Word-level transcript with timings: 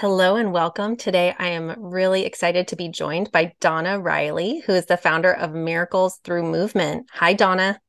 Hello 0.00 0.36
and 0.36 0.52
welcome. 0.52 0.94
Today, 0.94 1.34
I 1.40 1.48
am 1.48 1.74
really 1.76 2.24
excited 2.24 2.68
to 2.68 2.76
be 2.76 2.88
joined 2.88 3.32
by 3.32 3.52
Donna 3.58 3.98
Riley, 3.98 4.62
who 4.64 4.72
is 4.72 4.86
the 4.86 4.96
founder 4.96 5.32
of 5.32 5.52
Miracles 5.52 6.20
Through 6.22 6.44
Movement. 6.44 7.08
Hi, 7.14 7.32
Donna. 7.32 7.80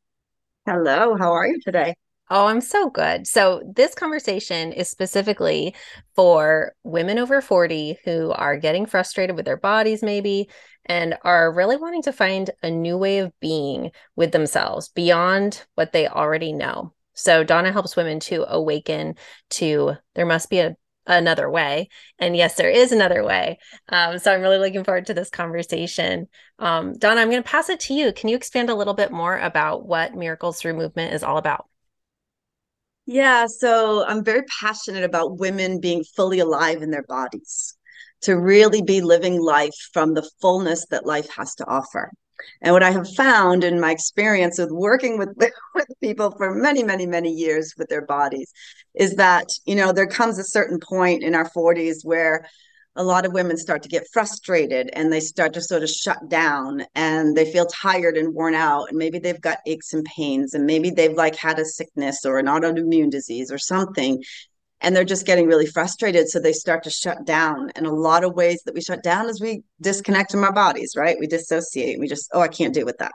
Hello, 0.66 1.16
how 1.16 1.34
are 1.34 1.46
you 1.46 1.60
today? 1.62 1.94
Oh, 2.32 2.48
I'm 2.48 2.62
so 2.62 2.90
good. 2.90 3.28
So, 3.28 3.62
this 3.76 3.94
conversation 3.94 4.74
is 4.74 4.90
specifically 4.90 5.76
for 6.16 6.74
women 6.84 7.20
over 7.20 7.42
40 7.42 8.00
who 8.04 8.32
are 8.32 8.58
getting 8.58 8.88
frustrated 8.88 9.36
with 9.36 9.46
their 9.46 9.56
bodies, 9.56 10.02
maybe, 10.02 10.50
and 10.86 11.16
are 11.22 11.54
really 11.54 11.78
wanting 11.78 12.02
to 12.02 12.12
find 12.12 12.50
a 12.64 12.72
new 12.72 12.98
way 12.98 13.20
of 13.20 13.40
being 13.40 13.92
with 14.16 14.32
themselves 14.32 14.90
beyond 14.90 15.64
what 15.76 15.92
they 15.92 16.08
already 16.08 16.54
know. 16.54 16.92
So, 17.14 17.44
Donna 17.44 17.72
helps 17.72 17.96
women 17.96 18.20
to 18.22 18.52
awaken 18.52 19.14
to 19.52 19.94
there 20.16 20.26
must 20.26 20.50
be 20.50 20.58
a 20.58 20.76
another 21.06 21.50
way. 21.50 21.90
And 22.20 22.36
yes, 22.36 22.56
there 22.56 22.70
is 22.70 22.92
another 22.92 23.24
way. 23.24 23.60
Um, 23.90 24.20
so 24.20 24.34
I'm 24.34 24.42
really 24.42 24.60
looking 24.60 24.84
forward 24.84 25.08
to 25.08 25.14
this 25.14 25.30
conversation. 25.30 26.28
Um, 26.60 26.98
Donna, 26.98 27.22
I'm 27.22 27.30
going 27.30 27.44
to 27.44 27.50
pass 27.50 27.70
it 27.70 27.80
to 27.82 27.94
you. 27.94 28.14
Can 28.14 28.30
you 28.30 28.36
expand 28.36 28.70
a 28.70 28.76
little 28.76 28.94
bit 28.94 29.12
more 29.12 29.38
about 29.38 29.88
what 29.88 30.14
Miracles 30.14 30.60
Through 30.60 30.76
Movement 30.76 31.14
is 31.14 31.24
all 31.24 31.38
about? 31.38 31.66
Yeah, 33.06 33.48
so 33.48 34.06
I'm 34.06 34.24
very 34.24 34.44
passionate 34.62 35.04
about 35.04 35.40
women 35.40 35.80
being 35.80 36.04
fully 36.16 36.40
alive 36.40 36.84
in 36.84 36.92
their 36.92 37.04
bodies, 37.04 37.76
to 38.22 38.38
really 38.38 38.84
be 38.84 39.02
living 39.02 39.42
life 39.42 39.74
from 39.94 40.14
the 40.14 40.30
fullness 40.42 40.86
that 40.92 41.08
life 41.08 41.28
has 41.36 41.56
to 41.56 41.66
offer. 41.66 42.12
And 42.62 42.74
what 42.74 42.84
I 42.84 42.92
have 42.92 43.08
found 43.16 43.64
in 43.64 43.80
my 43.80 43.92
experience 43.92 44.58
with 44.60 44.72
working 44.72 45.18
with, 45.18 45.30
with 45.76 45.88
people 46.02 46.32
for 46.32 46.54
many, 46.56 46.84
many, 46.84 47.06
many 47.06 47.32
years 47.32 47.74
with 47.78 47.90
their 47.90 48.06
bodies 48.06 48.52
is 48.96 49.16
that, 49.16 49.48
you 49.66 49.76
know, 49.76 49.92
there 49.92 50.08
comes 50.08 50.38
a 50.40 50.44
certain 50.44 50.80
point 50.80 51.24
in 51.24 51.36
our 51.36 51.50
40s 51.50 52.04
where 52.04 52.46
a 52.96 53.04
lot 53.04 53.26
of 53.26 53.34
women 53.34 53.56
start 53.56 53.84
to 53.84 53.90
get 53.90 54.08
frustrated 54.12 54.90
and 54.94 55.12
they 55.12 55.20
start 55.20 55.54
to 55.54 55.62
sort 55.62 55.84
of 55.84 55.90
shut 55.90 56.28
down 56.28 56.84
and 56.96 57.36
they 57.36 57.50
feel 57.50 57.66
tired 57.68 58.18
and 58.18 58.34
worn 58.34 58.54
out. 58.54 58.90
And 58.90 58.98
maybe 58.98 59.20
they've 59.20 59.40
got 59.40 59.60
aches 59.66 59.94
and 59.94 60.04
pains 60.04 60.54
and 60.54 60.66
maybe 60.66 60.90
they've 60.90 61.16
like 61.16 61.36
had 61.36 61.60
a 61.60 61.66
sickness 61.66 62.26
or 62.26 62.40
an 62.40 62.48
autoimmune 62.48 63.10
disease 63.10 63.52
or 63.52 63.58
something 63.58 64.22
and 64.82 64.96
they're 64.96 65.04
just 65.04 65.26
getting 65.26 65.48
really 65.48 65.66
frustrated 65.66 66.30
so 66.30 66.40
they 66.40 66.54
start 66.54 66.84
to 66.84 66.90
shut 66.90 67.26
down. 67.26 67.72
And 67.76 67.86
a 67.86 67.92
lot 67.92 68.24
of 68.24 68.36
ways 68.36 68.62
that 68.66 68.74
we 68.74 68.82
shut 68.82 69.04
down 69.04 69.30
is 69.30 69.42
we 69.42 69.64
disconnect 69.82 70.32
from 70.32 70.44
our 70.44 70.54
bodies 70.54 70.94
right? 70.96 71.18
We 71.20 71.28
dissociate 71.28 72.00
we 72.00 72.08
just 72.08 72.30
oh 72.34 72.42
i 72.42 72.48
can't 72.48 72.74
deal 72.74 72.86
with 72.86 72.98
that. 73.00 73.14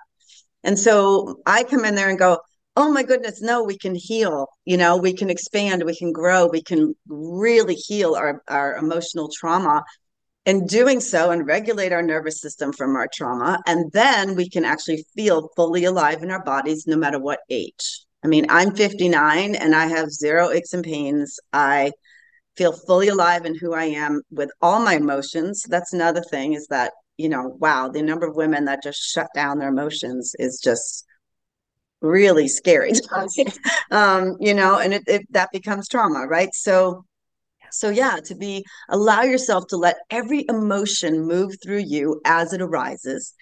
And 0.63 0.79
so 0.79 1.41
i 1.47 1.65
come 1.65 1.85
in 1.85 1.95
there 1.95 2.09
and 2.09 2.19
go 2.19 2.41
oh 2.77 2.91
my 2.91 3.03
goodness 3.03 3.41
no 3.41 3.63
we 3.63 3.79
can 3.79 3.95
heal 3.95 4.49
you 4.65 4.77
know 4.77 4.97
we 4.97 5.13
can 5.13 5.31
expand 5.31 5.85
we 5.85 5.97
can 5.97 6.13
grow 6.13 6.47
we 6.47 6.63
can 6.63 6.95
really 7.07 7.75
heal 7.75 8.15
our, 8.15 8.43
our 8.49 8.77
emotional 8.77 9.29
trauma. 9.29 9.83
In 10.47 10.67
doing 10.67 11.01
so 11.01 11.31
and 11.31 11.47
regulate 11.47 11.91
our 11.91 12.03
nervous 12.03 12.39
system 12.39 12.71
from 12.75 12.97
our 12.97 13.09
trauma 13.11 13.63
and 13.67 13.91
then 13.93 14.35
we 14.35 14.51
can 14.51 14.67
actually 14.67 15.07
feel 15.17 15.49
fully 15.57 15.85
alive 15.85 16.23
in 16.23 16.31
our 16.31 16.45
bodies 16.45 16.87
no 16.87 16.99
matter 16.99 17.19
what 17.19 17.41
age 17.49 18.04
I 18.25 18.29
mean, 18.29 18.47
I'm 18.49 18.75
59 18.75 19.55
and 19.55 19.75
I 19.75 19.87
have 19.87 20.11
zero 20.11 20.51
aches 20.51 20.73
and 20.73 20.83
pains. 20.83 21.39
I 21.53 21.93
feel 22.57 22.73
fully 22.73 23.09
alive 23.09 23.45
in 23.45 23.55
who 23.55 23.75
I 23.75 23.85
am 23.85 24.23
with 24.31 24.51
all 24.63 24.81
my 24.81 24.95
emotions. 24.95 25.65
That's 25.69 25.93
another 25.93 26.23
thing 26.23 26.55
is 26.55 26.67
that, 26.69 26.93
you 27.19 27.29
know, 27.29 27.57
wow, 27.61 27.89
the 27.89 28.03
number 28.03 28.27
of 28.27 28.35
women 28.35 28.65
that 28.65 28.83
just 28.83 29.01
shut 29.03 29.29
down 29.35 29.59
their 29.59 29.69
emotions 29.69 30.35
is 30.39 30.61
just 30.63 31.05
really 32.01 32.49
scary. 32.49 32.93
um, 33.91 34.37
you 34.41 34.55
know, 34.55 34.79
and 34.79 34.95
it, 34.95 35.03
it 35.07 35.23
that 35.31 35.51
becomes 35.53 35.89
trauma, 35.89 36.27
right? 36.27 36.55
So 36.55 37.05
so 37.71 37.91
yeah, 37.91 38.19
to 38.25 38.35
be 38.35 38.65
allow 38.89 39.23
yourself 39.23 39.67
to 39.69 39.77
let 39.77 39.97
every 40.11 40.47
emotion 40.49 41.27
move 41.27 41.57
through 41.63 41.85
you 41.87 42.21
as 42.25 42.53
it 42.53 42.63
arises 42.63 43.35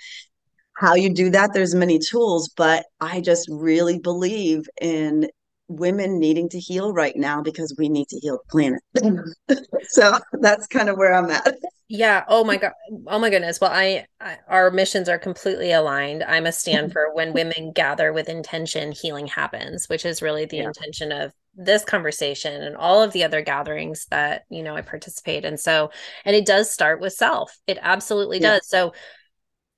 how 0.83 0.95
you 0.95 1.09
do 1.09 1.31
that 1.31 1.55
there's 1.55 1.75
many 1.75 1.99
tools 1.99 2.51
but 2.57 2.85
i 3.01 3.21
just 3.21 3.49
really 3.51 3.99
believe 3.99 4.69
in 4.81 5.29
women 5.69 6.19
needing 6.19 6.49
to 6.51 6.59
heal 6.59 6.93
right 6.93 7.17
now 7.17 7.43
because 7.43 7.75
we 7.79 7.89
need 7.89 8.09
to 8.09 8.19
heal 8.19 8.39
the 8.39 8.51
planet. 8.51 8.83
So 9.89 10.19
that's 10.41 10.67
kind 10.69 10.89
of 10.89 10.97
where 10.97 11.13
i'm 11.13 11.29
at. 11.29 11.57
Yeah. 11.89 12.25
Oh 12.29 12.45
my 12.45 12.57
god 12.57 12.73
oh 13.09 13.19
my 13.19 13.29
goodness. 13.29 13.61
Well 13.61 13.73
I, 13.73 14.07
I 14.21 14.39
our 14.49 14.71
missions 14.71 15.09
are 15.09 15.19
completely 15.19 15.73
aligned. 15.73 16.23
I'm 16.23 16.47
a 16.47 16.53
stand 16.53 16.93
for 16.93 17.13
when 17.13 17.35
women 17.35 17.73
gather 17.73 18.13
with 18.13 18.29
intention 18.29 18.93
healing 18.93 19.27
happens 19.27 19.89
which 19.89 20.07
is 20.07 20.23
really 20.23 20.47
the 20.47 20.59
yeah. 20.59 20.69
intention 20.69 21.13
of 21.13 21.33
this 21.55 21.85
conversation 21.85 22.63
and 22.63 22.77
all 22.77 23.03
of 23.03 23.13
the 23.13 23.25
other 23.25 23.43
gatherings 23.43 24.07
that 24.11 24.45
you 24.49 24.63
know 24.63 24.75
i 24.77 24.81
participate 24.81 25.45
in. 25.45 25.59
So 25.59 25.91
and 26.25 26.35
it 26.35 26.47
does 26.47 26.71
start 26.71 27.01
with 27.01 27.13
self. 27.13 27.59
It 27.67 27.79
absolutely 27.83 28.41
yeah. 28.41 28.53
does. 28.53 28.69
So 28.69 28.93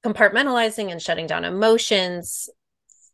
compartmentalizing 0.05 0.91
and 0.93 1.01
shutting 1.01 1.27
down 1.27 1.45
emotions 1.45 2.49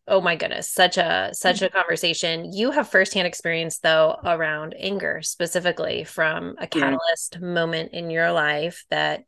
oh 0.08 0.20
my 0.20 0.34
goodness 0.34 0.68
such 0.68 0.98
a 0.98 1.30
such 1.32 1.56
mm-hmm. 1.56 1.66
a 1.66 1.68
conversation 1.70 2.52
you 2.52 2.70
have 2.72 2.88
firsthand 2.88 3.26
experience 3.26 3.78
though 3.78 4.16
around 4.24 4.74
anger 4.78 5.22
specifically 5.22 6.04
from 6.04 6.56
a 6.58 6.66
catalyst 6.66 7.38
yeah. 7.40 7.46
moment 7.46 7.92
in 7.92 8.10
your 8.10 8.32
life 8.32 8.84
that 8.90 9.22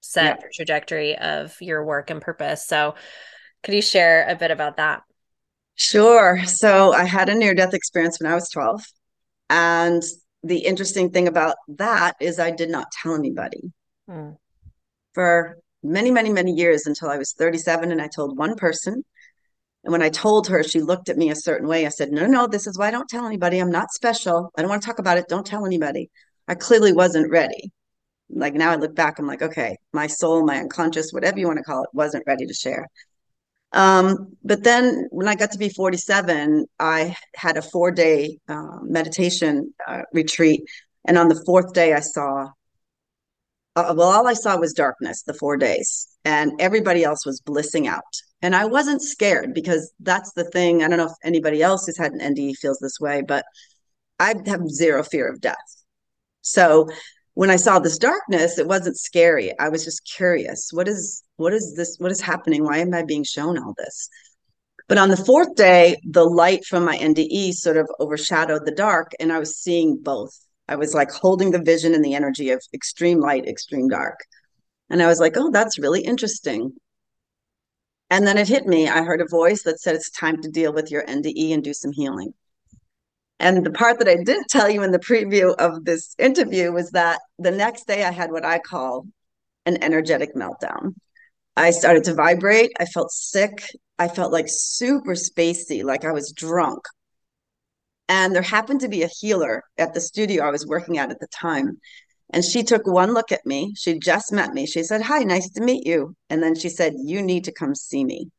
set 0.00 0.24
yeah. 0.24 0.46
the 0.46 0.52
trajectory 0.54 1.16
of 1.16 1.56
your 1.60 1.84
work 1.84 2.10
and 2.10 2.20
purpose 2.20 2.66
so 2.66 2.94
could 3.62 3.74
you 3.74 3.82
share 3.82 4.28
a 4.28 4.36
bit 4.36 4.50
about 4.50 4.76
that 4.76 5.02
sure 5.74 6.44
so 6.44 6.92
i 6.92 7.04
had 7.04 7.28
a 7.28 7.34
near 7.34 7.54
death 7.54 7.72
experience 7.72 8.20
when 8.20 8.30
i 8.30 8.34
was 8.34 8.50
12 8.50 8.82
and 9.48 10.02
the 10.42 10.58
interesting 10.58 11.10
thing 11.10 11.28
about 11.28 11.56
that 11.68 12.14
is 12.20 12.38
i 12.38 12.50
did 12.50 12.68
not 12.68 12.90
tell 12.90 13.14
anybody 13.14 13.72
mm. 14.08 14.36
for 15.14 15.58
many, 15.86 16.10
many, 16.10 16.32
many 16.32 16.52
years 16.52 16.86
until 16.86 17.08
I 17.08 17.18
was 17.18 17.32
37. 17.32 17.92
And 17.92 18.00
I 18.02 18.08
told 18.08 18.36
one 18.36 18.56
person. 18.56 19.04
And 19.84 19.92
when 19.92 20.02
I 20.02 20.08
told 20.08 20.48
her, 20.48 20.62
she 20.62 20.80
looked 20.80 21.08
at 21.08 21.16
me 21.16 21.30
a 21.30 21.36
certain 21.36 21.68
way. 21.68 21.86
I 21.86 21.90
said, 21.90 22.10
No, 22.10 22.26
no, 22.26 22.46
this 22.46 22.66
is 22.66 22.76
why 22.76 22.88
I 22.88 22.90
don't 22.90 23.08
tell 23.08 23.26
anybody. 23.26 23.58
I'm 23.58 23.70
not 23.70 23.92
special. 23.92 24.50
I 24.56 24.62
don't 24.62 24.68
want 24.68 24.82
to 24.82 24.86
talk 24.86 24.98
about 24.98 25.18
it. 25.18 25.28
Don't 25.28 25.46
tell 25.46 25.64
anybody. 25.64 26.10
I 26.48 26.54
clearly 26.54 26.92
wasn't 26.92 27.30
ready. 27.30 27.72
Like 28.28 28.54
now 28.54 28.72
I 28.72 28.76
look 28.76 28.94
back, 28.94 29.18
I'm 29.18 29.26
like, 29.26 29.42
okay, 29.42 29.76
my 29.92 30.06
soul, 30.08 30.44
my 30.44 30.58
unconscious, 30.58 31.12
whatever 31.12 31.38
you 31.38 31.46
want 31.46 31.58
to 31.58 31.64
call 31.64 31.84
it, 31.84 31.90
wasn't 31.92 32.24
ready 32.26 32.46
to 32.46 32.54
share. 32.54 32.88
Um, 33.72 34.36
but 34.42 34.64
then 34.64 35.06
when 35.10 35.28
I 35.28 35.34
got 35.34 35.52
to 35.52 35.58
be 35.58 35.68
47, 35.68 36.66
I 36.78 37.16
had 37.34 37.56
a 37.56 37.62
four 37.62 37.90
day 37.90 38.38
uh, 38.48 38.78
meditation 38.82 39.72
uh, 39.86 40.02
retreat. 40.12 40.62
And 41.04 41.18
on 41.18 41.28
the 41.28 41.42
fourth 41.44 41.72
day, 41.72 41.92
I 41.92 42.00
saw 42.00 42.48
uh, 43.76 43.94
well, 43.96 44.08
all 44.08 44.26
I 44.26 44.32
saw 44.32 44.58
was 44.58 44.72
darkness 44.72 45.22
the 45.22 45.34
four 45.34 45.56
days, 45.58 46.08
and 46.24 46.52
everybody 46.58 47.04
else 47.04 47.26
was 47.26 47.40
blissing 47.40 47.86
out. 47.86 48.02
And 48.40 48.56
I 48.56 48.64
wasn't 48.64 49.02
scared 49.02 49.54
because 49.54 49.92
that's 50.00 50.32
the 50.32 50.44
thing. 50.44 50.82
I 50.82 50.88
don't 50.88 50.98
know 50.98 51.06
if 51.06 51.12
anybody 51.22 51.62
else 51.62 51.86
who's 51.86 51.98
had 51.98 52.12
an 52.12 52.20
NDE 52.20 52.56
feels 52.56 52.78
this 52.78 52.98
way, 52.98 53.22
but 53.26 53.44
I 54.18 54.34
have 54.46 54.68
zero 54.68 55.02
fear 55.02 55.28
of 55.28 55.40
death. 55.40 55.56
So 56.40 56.88
when 57.34 57.50
I 57.50 57.56
saw 57.56 57.78
this 57.78 57.98
darkness, 57.98 58.58
it 58.58 58.66
wasn't 58.66 58.96
scary. 58.96 59.52
I 59.58 59.68
was 59.68 59.84
just 59.84 60.08
curious. 60.10 60.70
What 60.72 60.88
is 60.88 61.22
what 61.36 61.52
is 61.52 61.74
this? 61.76 61.96
What 61.98 62.10
is 62.10 62.20
happening? 62.20 62.64
Why 62.64 62.78
am 62.78 62.94
I 62.94 63.02
being 63.02 63.24
shown 63.24 63.58
all 63.58 63.74
this? 63.76 64.08
But 64.88 64.98
on 64.98 65.10
the 65.10 65.16
fourth 65.18 65.54
day, 65.54 65.96
the 66.08 66.24
light 66.24 66.64
from 66.64 66.84
my 66.84 66.96
NDE 66.96 67.52
sort 67.52 67.76
of 67.76 67.90
overshadowed 68.00 68.64
the 68.64 68.70
dark, 68.70 69.12
and 69.20 69.32
I 69.32 69.38
was 69.38 69.56
seeing 69.58 69.98
both 70.00 70.45
I 70.68 70.76
was 70.76 70.94
like 70.94 71.10
holding 71.10 71.50
the 71.50 71.62
vision 71.62 71.94
and 71.94 72.04
the 72.04 72.14
energy 72.14 72.50
of 72.50 72.62
extreme 72.74 73.20
light, 73.20 73.46
extreme 73.46 73.88
dark. 73.88 74.18
And 74.90 75.02
I 75.02 75.06
was 75.06 75.20
like, 75.20 75.36
oh, 75.36 75.50
that's 75.50 75.78
really 75.78 76.02
interesting. 76.02 76.72
And 78.10 78.26
then 78.26 78.38
it 78.38 78.48
hit 78.48 78.66
me. 78.66 78.88
I 78.88 79.02
heard 79.02 79.20
a 79.20 79.28
voice 79.28 79.62
that 79.64 79.80
said, 79.80 79.96
it's 79.96 80.10
time 80.10 80.40
to 80.42 80.50
deal 80.50 80.72
with 80.72 80.90
your 80.90 81.04
NDE 81.04 81.52
and 81.52 81.62
do 81.62 81.74
some 81.74 81.92
healing. 81.92 82.32
And 83.38 83.66
the 83.66 83.70
part 83.70 83.98
that 83.98 84.08
I 84.08 84.16
didn't 84.16 84.48
tell 84.48 84.70
you 84.70 84.82
in 84.82 84.92
the 84.92 84.98
preview 84.98 85.54
of 85.56 85.84
this 85.84 86.14
interview 86.18 86.72
was 86.72 86.90
that 86.92 87.20
the 87.38 87.50
next 87.50 87.86
day 87.86 88.04
I 88.04 88.10
had 88.10 88.30
what 88.30 88.44
I 88.44 88.58
call 88.58 89.06
an 89.66 89.82
energetic 89.82 90.34
meltdown. 90.34 90.94
I 91.56 91.70
started 91.70 92.04
to 92.04 92.14
vibrate. 92.14 92.72
I 92.78 92.86
felt 92.86 93.10
sick. 93.10 93.62
I 93.98 94.08
felt 94.08 94.32
like 94.32 94.46
super 94.48 95.12
spacey, 95.12 95.82
like 95.82 96.04
I 96.04 96.12
was 96.12 96.32
drunk. 96.32 96.80
And 98.08 98.34
there 98.34 98.42
happened 98.42 98.80
to 98.80 98.88
be 98.88 99.02
a 99.02 99.08
healer 99.08 99.64
at 99.78 99.94
the 99.94 100.00
studio 100.00 100.44
I 100.44 100.50
was 100.50 100.66
working 100.66 100.98
at 100.98 101.10
at 101.10 101.20
the 101.20 101.26
time. 101.28 101.78
And 102.30 102.44
she 102.44 102.62
took 102.62 102.86
one 102.86 103.14
look 103.14 103.32
at 103.32 103.46
me. 103.46 103.72
She 103.76 103.98
just 103.98 104.32
met 104.32 104.52
me. 104.52 104.66
She 104.66 104.82
said, 104.82 105.02
Hi, 105.02 105.20
nice 105.20 105.50
to 105.50 105.62
meet 105.62 105.86
you. 105.86 106.14
And 106.30 106.42
then 106.42 106.54
she 106.54 106.68
said, 106.68 106.94
You 106.96 107.22
need 107.22 107.44
to 107.44 107.52
come 107.52 107.74
see 107.74 108.04
me. 108.04 108.30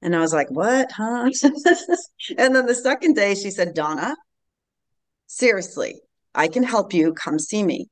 And 0.00 0.14
I 0.14 0.20
was 0.20 0.32
like, 0.32 0.50
What? 0.50 0.90
Huh? 0.92 1.30
and 2.38 2.54
then 2.54 2.66
the 2.66 2.74
second 2.74 3.14
day, 3.14 3.34
she 3.34 3.50
said, 3.50 3.74
Donna, 3.74 4.16
seriously, 5.26 6.00
I 6.34 6.48
can 6.48 6.62
help 6.62 6.94
you. 6.94 7.14
Come 7.14 7.38
see 7.38 7.62
me. 7.62 7.88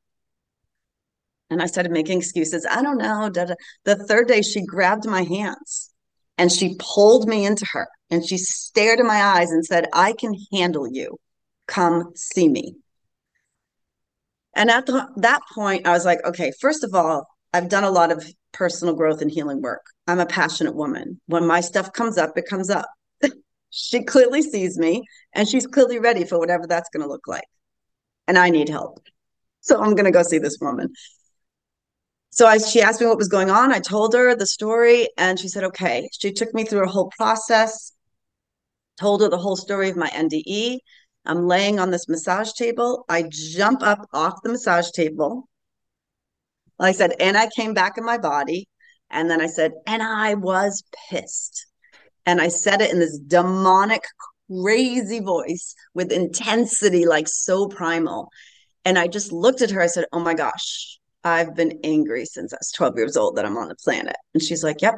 And 1.51 1.61
I 1.61 1.67
started 1.67 1.91
making 1.91 2.19
excuses. 2.19 2.65
I 2.69 2.81
don't 2.81 2.99
know. 2.99 3.29
The 3.29 4.07
third 4.07 4.29
day, 4.29 4.43
she 4.43 4.65
grabbed 4.65 5.05
my 5.05 5.23
hands 5.23 5.91
and 6.39 6.51
she 6.51 6.77
pulled 6.79 7.29
me 7.29 7.45
into 7.45 7.67
her 7.73 7.89
and 8.11 8.27
she 8.27 8.37
stared 8.37 8.99
in 8.99 9.07
my 9.07 9.23
eyes 9.23 9.51
and 9.51 9.65
said, 9.65 9.87
I 9.93 10.13
can 10.13 10.35
handle 10.53 10.89
you. 10.91 11.19
Come 11.67 12.13
see 12.15 12.49
me. 12.49 12.77
And 14.55 14.71
at 14.71 14.87
the, 14.87 15.09
that 15.17 15.41
point, 15.55 15.87
I 15.87 15.93
was 15.93 16.05
like, 16.05 16.25
okay, 16.25 16.53
first 16.61 16.83
of 16.83 16.95
all, 16.95 17.27
I've 17.53 17.69
done 17.69 17.85
a 17.85 17.91
lot 17.91 18.11
of 18.11 18.25
personal 18.53 18.95
growth 18.95 19.23
and 19.23 19.31
healing 19.31 19.63
work. 19.63 19.85
I'm 20.07 20.19
a 20.19 20.27
passionate 20.27 20.75
woman. 20.75 21.21
When 21.27 21.47
my 21.47 21.61
stuff 21.61 21.93
comes 21.93 22.19
up, 22.19 22.37
it 22.37 22.49
comes 22.49 22.69
up. 22.69 22.87
she 23.71 24.03
clearly 24.03 24.43
sees 24.43 24.77
me 24.77 25.05
and 25.35 25.49
she's 25.49 25.67
clearly 25.67 25.99
ready 25.99 26.25
for 26.25 26.39
whatever 26.39 26.67
that's 26.67 26.91
going 26.91 27.03
to 27.03 27.09
look 27.09 27.27
like. 27.29 27.47
And 28.27 28.37
I 28.37 28.51
need 28.51 28.69
help. 28.69 29.01
So 29.61 29.81
I'm 29.81 29.95
going 29.95 30.05
to 30.05 30.11
go 30.11 30.23
see 30.23 30.39
this 30.39 30.59
woman. 30.61 30.93
So 32.31 32.47
I, 32.47 32.59
she 32.59 32.81
asked 32.81 33.01
me 33.01 33.07
what 33.07 33.19
was 33.19 33.29
going 33.29 33.51
on. 33.51 33.73
I 33.73 33.81
told 33.81 34.15
her 34.15 34.35
the 34.35 34.47
story 34.47 35.09
and 35.19 35.39
she 35.39 35.49
said, 35.49 35.65
okay. 35.65 36.09
She 36.13 36.33
took 36.33 36.55
me 36.55 36.65
through 36.65 36.85
a 36.85 36.89
whole 36.89 37.11
process, 37.17 37.93
told 39.01 39.23
her 39.23 39.29
the 39.29 39.39
whole 39.39 39.57
story 39.57 39.89
of 39.89 39.97
my 39.97 40.09
NDE. 40.09 40.79
I'm 41.27 41.47
laying 41.47 41.79
on 41.79 41.91
this 41.91 42.09
massage 42.09 42.53
table. 42.53 43.05
I 43.09 43.25
jump 43.29 43.83
up 43.83 44.07
off 44.13 44.43
the 44.43 44.51
massage 44.51 44.91
table. 44.91 45.49
I 46.79 46.93
said, 46.93 47.13
and 47.21 47.37
I 47.37 47.49
came 47.55 47.75
back 47.75 47.99
in 47.99 48.05
my 48.05 48.19
body. 48.19 48.69
And 49.11 49.31
then 49.31 49.41
I 49.41 49.47
said, 49.47 49.73
and 49.87 50.03
I 50.03 50.35
was 50.35 50.83
pissed. 51.11 51.67
And 52.27 52.41
I 52.41 52.49
said 52.49 52.81
it 52.81 52.93
in 52.93 53.01
this 53.01 53.19
demonic, 53.19 54.03
crazy 54.51 55.21
voice 55.21 55.75
with 55.95 56.13
intensity, 56.13 57.07
like 57.07 57.29
so 57.29 57.69
primal. 57.69 58.31
And 58.85 58.99
I 58.99 59.09
just 59.09 59.33
looked 59.33 59.63
at 59.63 59.71
her. 59.71 59.81
I 59.81 59.89
said, 59.89 60.07
oh 60.13 60.21
my 60.21 60.35
gosh, 60.35 60.99
I've 61.25 61.55
been 61.55 61.81
angry 61.85 62.25
since 62.25 62.53
I 62.53 62.57
was 62.61 62.73
12 62.73 62.97
years 62.97 63.17
old 63.17 63.37
that 63.37 63.45
I'm 63.45 63.59
on 63.59 63.69
the 63.69 63.77
planet. 63.77 64.17
And 64.33 64.43
she's 64.43 64.65
like, 64.65 64.81
Yep, 64.81 64.95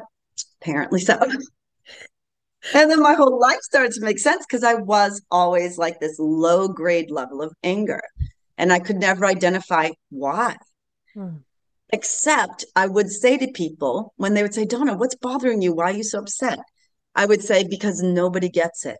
apparently 0.60 1.00
so. 1.00 1.18
and 2.74 2.90
then 2.90 3.00
my 3.00 3.14
whole 3.14 3.38
life 3.38 3.60
started 3.62 3.92
to 3.92 4.04
make 4.04 4.18
sense 4.18 4.44
because 4.46 4.64
I 4.64 4.74
was 4.74 5.22
always 5.30 5.78
like 5.78 5.98
this 5.98 6.16
low 6.18 6.68
grade 6.68 7.10
level 7.10 7.42
of 7.42 7.52
anger. 7.62 8.02
And 8.56 8.72
I 8.72 8.78
could 8.78 8.96
never 8.96 9.26
identify 9.26 9.90
why. 10.10 10.56
Hmm. 11.14 11.38
Except 11.92 12.64
I 12.76 12.86
would 12.86 13.10
say 13.10 13.36
to 13.36 13.50
people 13.52 14.14
when 14.16 14.34
they 14.34 14.42
would 14.42 14.54
say, 14.54 14.64
Donna, 14.64 14.96
what's 14.96 15.16
bothering 15.16 15.60
you? 15.60 15.74
Why 15.74 15.90
are 15.90 15.96
you 15.96 16.04
so 16.04 16.20
upset? 16.20 16.58
I 17.14 17.26
would 17.26 17.42
say, 17.42 17.64
because 17.64 18.02
nobody 18.02 18.48
gets 18.48 18.86
it. 18.86 18.98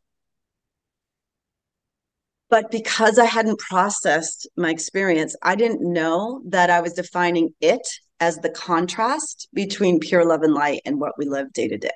But 2.50 2.70
because 2.70 3.19
I 3.19 3.25
hadn't 3.25 3.61
processed 3.61 4.47
my 4.58 4.70
experience, 4.70 5.35
I 5.43 5.55
didn't 5.55 5.81
know 5.81 6.43
that 6.49 6.69
I 6.69 6.82
was 6.82 6.93
defining 6.93 7.55
it 7.62 7.87
as 8.20 8.37
the 8.37 8.50
contrast 8.50 9.49
between 9.55 10.00
pure 10.00 10.26
love 10.26 10.43
and 10.43 10.53
light 10.53 10.82
and 10.85 11.00
what 11.00 11.17
we 11.17 11.25
live 11.25 11.53
day 11.55 11.69
to 11.69 11.79
day. 11.79 11.91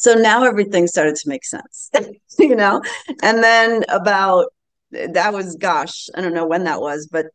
So 0.00 0.14
now 0.14 0.44
everything 0.44 0.86
started 0.86 1.14
to 1.16 1.28
make 1.28 1.44
sense, 1.44 1.90
you 2.38 2.56
know? 2.56 2.80
And 3.22 3.44
then 3.44 3.84
about 3.90 4.46
that 4.92 5.34
was, 5.34 5.56
gosh, 5.56 6.08
I 6.14 6.22
don't 6.22 6.32
know 6.32 6.46
when 6.46 6.64
that 6.64 6.80
was, 6.80 7.06
but 7.12 7.26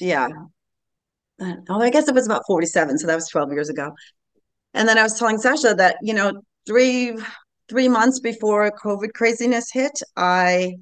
yeah. 0.00 0.30
Oh, 1.38 1.82
I 1.82 1.90
guess 1.90 2.08
it 2.08 2.14
was 2.14 2.24
about 2.24 2.44
47. 2.46 2.96
So 2.96 3.06
that 3.06 3.14
was 3.14 3.28
12 3.28 3.52
years 3.52 3.68
ago. 3.68 3.92
And 4.72 4.88
then 4.88 4.96
I 4.96 5.02
was 5.02 5.18
telling 5.18 5.36
Sasha 5.36 5.74
that, 5.74 5.98
you 6.00 6.14
know, 6.14 6.32
three, 6.66 7.18
three 7.68 7.88
months 7.88 8.18
before 8.18 8.72
COVID 8.82 9.12
craziness 9.12 9.70
hit, 9.70 10.00
I 10.16 10.76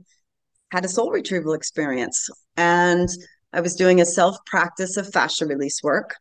had 0.71 0.85
a 0.85 0.89
soul 0.89 1.11
retrieval 1.11 1.55
experience. 1.55 2.31
And 2.57 3.09
I 3.53 3.61
was 3.61 3.75
doing 3.75 4.01
a 4.01 4.07
self 4.07 4.37
practice 4.47 4.97
of 4.97 5.13
fascia 5.13 5.47
release 5.47 5.83
work. 5.83 6.15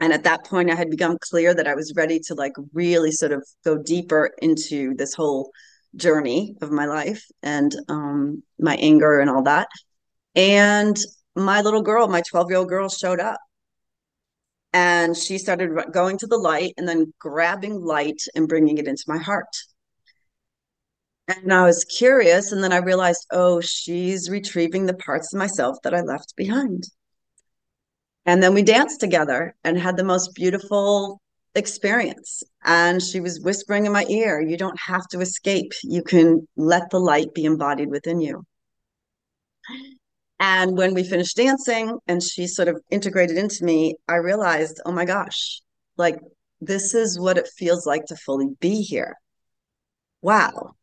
And 0.00 0.12
at 0.12 0.24
that 0.24 0.44
point, 0.46 0.70
I 0.70 0.74
had 0.74 0.90
become 0.90 1.18
clear 1.20 1.54
that 1.54 1.68
I 1.68 1.74
was 1.74 1.92
ready 1.94 2.20
to 2.26 2.34
like 2.34 2.54
really 2.72 3.12
sort 3.12 3.32
of 3.32 3.46
go 3.64 3.76
deeper 3.76 4.30
into 4.40 4.94
this 4.94 5.14
whole 5.14 5.50
journey 5.96 6.56
of 6.62 6.70
my 6.70 6.86
life 6.86 7.24
and 7.42 7.74
um, 7.88 8.42
my 8.58 8.76
anger 8.76 9.20
and 9.20 9.28
all 9.28 9.42
that. 9.42 9.68
And 10.34 10.96
my 11.36 11.60
little 11.60 11.82
girl, 11.82 12.08
my 12.08 12.22
12 12.28 12.50
year 12.50 12.58
old 12.58 12.68
girl, 12.68 12.88
showed 12.88 13.20
up 13.20 13.38
and 14.72 15.16
she 15.16 15.38
started 15.38 15.70
going 15.92 16.18
to 16.18 16.26
the 16.26 16.38
light 16.38 16.74
and 16.76 16.88
then 16.88 17.12
grabbing 17.18 17.80
light 17.80 18.22
and 18.34 18.48
bringing 18.48 18.78
it 18.78 18.86
into 18.86 19.04
my 19.08 19.18
heart. 19.18 19.56
And 21.28 21.52
I 21.52 21.64
was 21.64 21.84
curious. 21.84 22.52
And 22.52 22.62
then 22.62 22.72
I 22.72 22.78
realized, 22.78 23.26
oh, 23.32 23.60
she's 23.60 24.30
retrieving 24.30 24.86
the 24.86 24.94
parts 24.94 25.32
of 25.32 25.38
myself 25.38 25.76
that 25.82 25.94
I 25.94 26.00
left 26.00 26.34
behind. 26.36 26.84
And 28.26 28.42
then 28.42 28.54
we 28.54 28.62
danced 28.62 29.00
together 29.00 29.54
and 29.64 29.78
had 29.78 29.96
the 29.96 30.04
most 30.04 30.34
beautiful 30.34 31.20
experience. 31.54 32.42
And 32.64 33.02
she 33.02 33.20
was 33.20 33.40
whispering 33.40 33.86
in 33.86 33.92
my 33.92 34.04
ear, 34.08 34.40
You 34.40 34.56
don't 34.56 34.78
have 34.78 35.06
to 35.08 35.20
escape. 35.20 35.72
You 35.82 36.02
can 36.02 36.46
let 36.56 36.90
the 36.90 37.00
light 37.00 37.34
be 37.34 37.44
embodied 37.44 37.90
within 37.90 38.20
you. 38.20 38.44
And 40.38 40.76
when 40.76 40.94
we 40.94 41.04
finished 41.04 41.36
dancing 41.36 41.98
and 42.06 42.22
she 42.22 42.46
sort 42.46 42.68
of 42.68 42.80
integrated 42.90 43.36
into 43.36 43.62
me, 43.64 43.96
I 44.08 44.16
realized, 44.16 44.80
oh 44.86 44.92
my 44.92 45.04
gosh, 45.04 45.60
like 45.98 46.18
this 46.62 46.94
is 46.94 47.18
what 47.18 47.36
it 47.36 47.46
feels 47.46 47.86
like 47.86 48.06
to 48.06 48.16
fully 48.16 48.48
be 48.58 48.80
here. 48.80 49.16
Wow. 50.22 50.76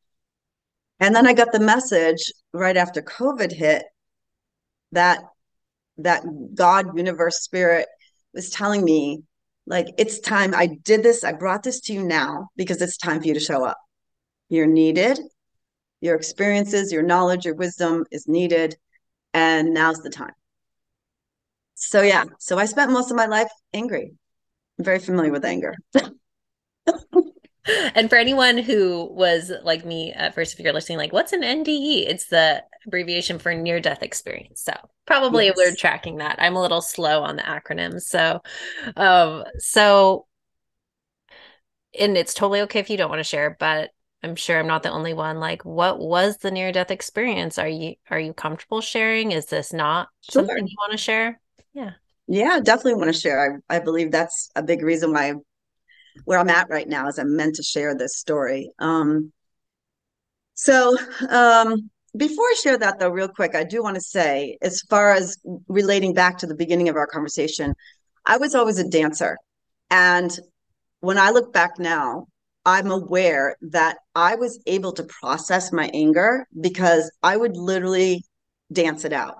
And 0.99 1.15
then 1.15 1.27
I 1.27 1.33
got 1.33 1.51
the 1.51 1.59
message 1.59 2.31
right 2.53 2.77
after 2.77 3.01
COVID 3.01 3.51
hit 3.51 3.83
that 4.91 5.23
that 5.99 6.23
God, 6.53 6.97
universe, 6.97 7.41
spirit 7.41 7.87
was 8.33 8.49
telling 8.49 8.83
me, 8.83 9.23
like, 9.65 9.87
it's 9.97 10.19
time. 10.19 10.53
I 10.55 10.67
did 10.83 11.03
this, 11.03 11.23
I 11.23 11.33
brought 11.33 11.63
this 11.63 11.79
to 11.81 11.93
you 11.93 12.03
now 12.03 12.49
because 12.55 12.81
it's 12.81 12.97
time 12.97 13.19
for 13.21 13.27
you 13.27 13.33
to 13.33 13.39
show 13.39 13.63
up. 13.65 13.77
You're 14.49 14.67
needed. 14.67 15.19
Your 15.99 16.15
experiences, 16.15 16.91
your 16.91 17.03
knowledge, 17.03 17.45
your 17.45 17.55
wisdom 17.55 18.05
is 18.11 18.27
needed 18.27 18.77
and 19.33 19.73
now's 19.73 20.01
the 20.01 20.09
time. 20.09 20.33
So 21.75 22.01
yeah, 22.01 22.25
so 22.39 22.57
I 22.57 22.65
spent 22.65 22.91
most 22.91 23.11
of 23.11 23.17
my 23.17 23.25
life 23.25 23.49
angry. 23.73 24.11
I'm 24.77 24.85
very 24.85 24.99
familiar 24.99 25.31
with 25.31 25.45
anger. 25.45 25.75
and 27.95 28.09
for 28.09 28.15
anyone 28.17 28.57
who 28.57 29.09
was 29.11 29.51
like 29.63 29.85
me 29.85 30.13
at 30.13 30.35
first, 30.35 30.53
if 30.53 30.59
you're 30.59 30.73
listening, 30.73 30.97
like, 30.97 31.13
what's 31.13 31.33
an 31.33 31.41
NDE? 31.41 32.07
It's 32.07 32.27
the 32.27 32.63
abbreviation 32.85 33.39
for 33.39 33.53
near 33.53 33.79
death 33.79 34.03
experience. 34.03 34.61
So 34.61 34.73
probably 35.05 35.45
yes. 35.45 35.55
we're 35.57 35.75
tracking 35.75 36.17
that. 36.17 36.37
I'm 36.39 36.55
a 36.55 36.61
little 36.61 36.81
slow 36.81 37.23
on 37.23 37.35
the 37.35 37.43
acronyms. 37.43 38.01
So, 38.03 38.41
um, 38.95 39.43
so, 39.57 40.25
and 41.99 42.17
it's 42.17 42.33
totally 42.33 42.61
okay 42.61 42.79
if 42.79 42.89
you 42.89 42.97
don't 42.97 43.09
want 43.09 43.19
to 43.19 43.23
share, 43.23 43.55
but 43.59 43.91
I'm 44.23 44.35
sure 44.35 44.59
I'm 44.59 44.67
not 44.67 44.83
the 44.83 44.91
only 44.91 45.13
one. 45.13 45.39
Like, 45.39 45.63
what 45.63 45.99
was 45.99 46.37
the 46.37 46.51
near 46.51 46.71
death 46.71 46.91
experience? 46.91 47.57
Are 47.57 47.67
you 47.67 47.95
are 48.09 48.19
you 48.19 48.33
comfortable 48.33 48.81
sharing? 48.81 49.31
Is 49.31 49.45
this 49.45 49.71
not 49.71 50.09
sure. 50.21 50.45
something 50.45 50.67
you 50.67 50.75
want 50.79 50.91
to 50.91 50.97
share? 50.97 51.39
Yeah. 51.73 51.91
Yeah, 52.27 52.59
definitely 52.61 52.95
want 52.95 53.13
to 53.13 53.19
share. 53.19 53.61
I, 53.69 53.77
I 53.77 53.79
believe 53.79 54.11
that's 54.11 54.49
a 54.55 54.61
big 54.61 54.81
reason 54.81 55.13
why 55.13 55.33
where 56.25 56.39
I'm 56.39 56.49
at 56.49 56.69
right 56.69 56.87
now 56.87 57.07
is 57.07 57.17
I'm 57.17 57.35
meant 57.35 57.55
to 57.55 57.63
share 57.63 57.95
this 57.95 58.17
story. 58.17 58.71
Um, 58.79 59.31
so 60.53 60.97
um, 61.29 61.89
before 62.15 62.45
I 62.45 62.55
share 62.61 62.77
that 62.77 62.99
though, 62.99 63.09
real 63.09 63.27
quick, 63.27 63.55
I 63.55 63.63
do 63.63 63.83
want 63.83 63.95
to 63.95 64.01
say, 64.01 64.57
as 64.61 64.81
far 64.89 65.11
as 65.11 65.37
relating 65.67 66.13
back 66.13 66.37
to 66.39 66.47
the 66.47 66.55
beginning 66.55 66.89
of 66.89 66.95
our 66.95 67.07
conversation, 67.07 67.73
I 68.25 68.37
was 68.37 68.55
always 68.55 68.79
a 68.79 68.89
dancer. 68.89 69.37
And 69.89 70.31
when 70.99 71.17
I 71.17 71.29
look 71.29 71.53
back 71.53 71.79
now, 71.79 72.27
I'm 72.65 72.91
aware 72.91 73.55
that 73.61 73.97
I 74.13 74.35
was 74.35 74.59
able 74.67 74.91
to 74.93 75.03
process 75.05 75.71
my 75.71 75.89
anger 75.93 76.45
because 76.59 77.09
I 77.23 77.37
would 77.37 77.55
literally 77.55 78.25
dance 78.73 79.05
it 79.05 79.13
out. 79.13 79.37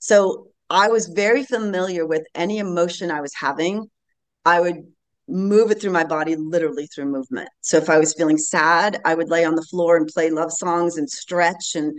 So 0.00 0.48
I 0.68 0.88
was 0.88 1.06
very 1.06 1.44
familiar 1.44 2.04
with 2.04 2.26
any 2.34 2.58
emotion 2.58 3.10
I 3.10 3.20
was 3.20 3.32
having. 3.38 3.88
I 4.44 4.60
would 4.60 4.76
move 5.28 5.70
it 5.70 5.80
through 5.80 5.92
my 5.92 6.04
body 6.04 6.36
literally 6.36 6.86
through 6.86 7.04
movement. 7.04 7.48
So 7.60 7.76
if 7.76 7.90
I 7.90 7.98
was 7.98 8.14
feeling 8.14 8.38
sad, 8.38 9.00
I 9.04 9.14
would 9.14 9.28
lay 9.28 9.44
on 9.44 9.54
the 9.54 9.62
floor 9.62 9.96
and 9.96 10.06
play 10.06 10.30
love 10.30 10.52
songs 10.52 10.96
and 10.96 11.08
stretch 11.08 11.74
and 11.74 11.98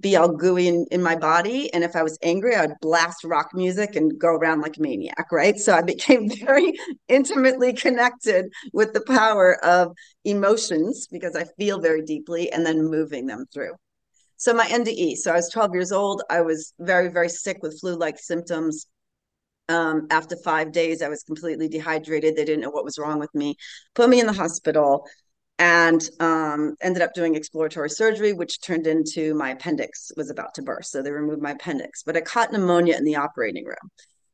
be 0.00 0.16
all 0.16 0.28
gooey 0.28 0.66
in, 0.66 0.86
in 0.90 1.02
my 1.02 1.14
body. 1.14 1.72
And 1.72 1.84
if 1.84 1.94
I 1.94 2.02
was 2.02 2.18
angry, 2.22 2.56
I 2.56 2.66
would 2.66 2.74
blast 2.80 3.22
rock 3.24 3.50
music 3.54 3.94
and 3.94 4.18
go 4.18 4.28
around 4.28 4.60
like 4.60 4.76
a 4.76 4.82
maniac, 4.82 5.30
right? 5.30 5.56
So 5.56 5.72
I 5.72 5.82
became 5.82 6.28
very 6.44 6.72
intimately 7.08 7.72
connected 7.72 8.46
with 8.72 8.92
the 8.92 9.02
power 9.02 9.64
of 9.64 9.92
emotions 10.24 11.06
because 11.06 11.36
I 11.36 11.44
feel 11.58 11.80
very 11.80 12.02
deeply 12.02 12.50
and 12.50 12.66
then 12.66 12.90
moving 12.90 13.26
them 13.26 13.46
through. 13.52 13.74
So 14.36 14.52
my 14.52 14.66
NDE, 14.66 15.16
so 15.16 15.30
I 15.30 15.36
was 15.36 15.48
12 15.48 15.74
years 15.74 15.92
old. 15.92 16.22
I 16.28 16.40
was 16.40 16.74
very, 16.80 17.08
very 17.08 17.28
sick 17.28 17.58
with 17.62 17.78
flu-like 17.80 18.18
symptoms. 18.18 18.86
Um, 19.68 20.06
after 20.10 20.36
five 20.44 20.72
days, 20.72 21.02
I 21.02 21.08
was 21.08 21.22
completely 21.22 21.68
dehydrated. 21.68 22.36
They 22.36 22.44
didn't 22.44 22.60
know 22.60 22.70
what 22.70 22.84
was 22.84 22.98
wrong 22.98 23.18
with 23.18 23.34
me. 23.34 23.56
Put 23.94 24.10
me 24.10 24.20
in 24.20 24.26
the 24.26 24.32
hospital 24.32 25.06
and 25.58 26.02
um, 26.20 26.74
ended 26.82 27.02
up 27.02 27.14
doing 27.14 27.34
exploratory 27.34 27.88
surgery, 27.90 28.32
which 28.32 28.60
turned 28.60 28.86
into 28.86 29.34
my 29.34 29.50
appendix 29.50 30.10
was 30.16 30.30
about 30.30 30.54
to 30.54 30.62
burst. 30.62 30.90
So 30.92 31.02
they 31.02 31.10
removed 31.12 31.40
my 31.42 31.52
appendix, 31.52 32.02
but 32.02 32.16
I 32.16 32.20
caught 32.20 32.52
pneumonia 32.52 32.96
in 32.96 33.04
the 33.04 33.16
operating 33.16 33.64
room. 33.64 33.90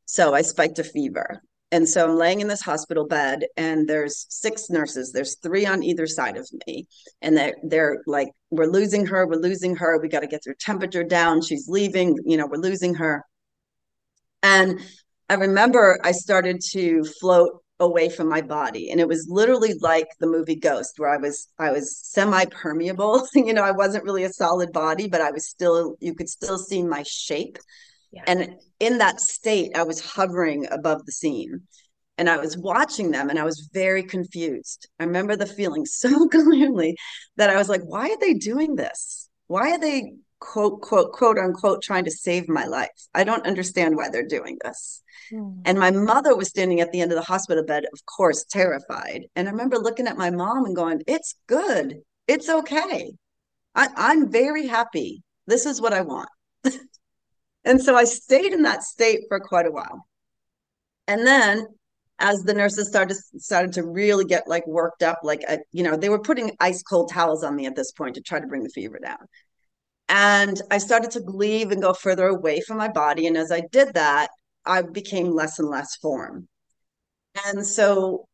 So 0.07 0.35
I 0.35 0.43
spiked 0.43 0.79
a 0.79 0.85
fever. 0.85 1.43
and 1.73 1.89
so 1.89 2.05
I'm 2.05 2.17
laying 2.17 2.41
in 2.41 2.49
this 2.49 2.63
hospital 2.63 3.07
bed, 3.07 3.45
and 3.57 3.89
there's 3.89 4.27
six 4.29 4.71
nurses. 4.71 5.13
There's 5.13 5.37
three 5.37 5.67
on 5.67 5.83
either 5.85 6.07
side 6.07 6.37
of 6.37 6.49
me, 6.67 6.87
and 7.23 7.37
they're 7.37 7.55
they're 7.63 7.99
like, 8.07 8.29
"We're 8.51 8.67
losing 8.67 9.07
her. 9.07 9.27
We're 9.27 9.37
losing 9.37 9.77
her. 9.77 9.99
We 10.01 10.09
got 10.09 10.21
to 10.21 10.27
get 10.27 10.45
her 10.47 10.55
temperature 10.59 11.05
down. 11.05 11.43
She's 11.43 11.69
leaving. 11.69 12.17
You 12.25 12.37
know, 12.39 12.47
we're 12.47 12.59
losing 12.59 12.95
her." 12.95 13.25
And 14.43 14.81
I 15.31 15.35
remember 15.35 15.99
I 16.05 16.13
started 16.13 16.61
to 16.73 17.05
float 17.05 17.63
away 17.79 18.11
from 18.11 18.29
my 18.29 18.43
body, 18.43 18.91
and 18.91 19.01
it 19.01 19.09
was 19.09 19.27
literally 19.31 19.75
like 19.81 20.09
the 20.21 20.27
movie 20.27 20.57
Ghost, 20.57 20.99
where 20.99 21.09
I 21.09 21.17
was 21.17 21.49
I 21.59 21.71
was 21.71 21.97
semi 21.97 22.45
permeable. 22.47 23.27
you 23.35 23.55
know, 23.55 23.65
I 23.65 23.71
wasn't 23.71 24.05
really 24.05 24.25
a 24.25 24.33
solid 24.33 24.73
body, 24.73 25.09
but 25.09 25.23
I 25.23 25.31
was 25.31 25.49
still. 25.49 25.97
You 26.01 26.15
could 26.15 26.29
still 26.29 26.59
see 26.59 26.83
my 26.83 27.03
shape 27.07 27.57
yeah. 28.13 28.25
And 28.27 28.57
in 28.81 28.99
that 28.99 29.21
state, 29.21 29.73
I 29.77 29.85
was 29.85 30.01
hovering 30.01 30.67
above 30.71 31.07
the 31.07 31.13
scene 31.13 31.63
and 32.19 32.29
I 32.29 32.39
was 32.39 32.59
watching 32.59 33.11
them 33.11 33.31
and 33.31 33.39
I 33.39 33.45
was 33.45 33.69
very 33.73 34.03
confused. 34.03 34.89
I 34.99 35.05
remember 35.05 35.37
the 35.37 35.47
feeling 35.47 35.87
so 35.87 36.29
clearly 36.29 36.97
that 37.37 37.51
I 37.51 37.57
was 37.57 37.69
like, 37.69 37.83
why 37.83 38.09
are 38.11 38.21
they 38.21 38.35
doing 38.35 38.77
this? 38.77 39.29
Why 39.47 39.73
are 39.73 39.79
they 39.79 40.15
quote, 40.41 40.81
quote, 40.81 41.13
quote 41.13 41.39
unquote 41.39 41.83
trying 41.83 42.05
to 42.05 42.11
save 42.11 42.49
my 42.49 42.65
life? 42.65 42.89
I 43.15 43.25
don't 43.25 43.47
understand 43.47 43.97
why 43.97 44.09
they're 44.09 44.27
doing 44.27 44.59
this. 44.63 45.03
Mm. 45.33 45.63
And 45.65 45.79
my 45.79 45.91
mother 45.91 46.37
was 46.37 46.49
standing 46.49 46.81
at 46.81 46.91
the 46.93 47.01
end 47.01 47.13
of 47.13 47.17
the 47.17 47.25
hospital 47.25 47.65
bed, 47.65 47.85
of 47.93 48.05
course, 48.07 48.45
terrified. 48.45 49.27
And 49.37 49.49
I 49.49 49.53
remember 49.53 49.79
looking 49.79 50.07
at 50.09 50.19
my 50.19 50.31
mom 50.31 50.65
and 50.65 50.75
going, 50.75 51.03
it's 51.07 51.37
good. 51.47 52.01
It's 52.27 52.49
okay. 52.49 53.13
I, 53.75 53.89
I'm 53.97 54.31
very 54.31 54.67
happy. 54.67 55.23
This 55.47 55.67
is 55.67 55.81
what 55.81 55.93
I 55.93 56.01
want. 56.01 56.29
And 57.65 57.81
so 57.81 57.95
I 57.95 58.05
stayed 58.05 58.53
in 58.53 58.63
that 58.63 58.83
state 58.83 59.21
for 59.29 59.39
quite 59.39 59.67
a 59.67 59.71
while. 59.71 60.07
And 61.07 61.27
then 61.27 61.67
as 62.19 62.43
the 62.43 62.55
nurses 62.55 62.89
started 62.89 63.17
started 63.39 63.73
to 63.75 63.83
really 63.83 64.25
get 64.25 64.49
like 64.49 64.67
worked 64.67 65.03
up, 65.03 65.21
like 65.23 65.43
a, 65.49 65.59
you 65.73 65.83
know, 65.83 65.97
they 65.97 66.09
were 66.09 66.21
putting 66.21 66.57
ice 66.61 66.83
cold 66.83 67.11
towels 67.11 67.43
on 67.43 67.57
me 67.57 67.67
at 67.67 67.77
this 67.77 67.93
point 67.93 68.15
to 68.15 68.21
try 68.21 68.41
to 68.41 68.47
bring 68.47 68.63
the 68.63 68.71
fever 68.71 68.99
down. 68.99 69.19
And 70.11 70.61
I 70.73 70.79
started 70.79 71.13
to 71.13 71.21
leave 71.21 71.71
and 71.71 71.81
go 71.81 71.95
further 71.95 72.27
away 72.27 72.61
from 72.61 72.79
my 72.79 72.89
body. 72.89 73.29
And 73.29 73.37
as 73.37 73.53
I 73.53 73.63
did 73.71 73.95
that, 73.95 74.29
I 74.67 74.83
became 74.83 75.33
less 75.33 75.61
and 75.61 75.69
less 75.69 75.95
form. 75.97 76.49
And 77.47 77.65
so 77.65 78.27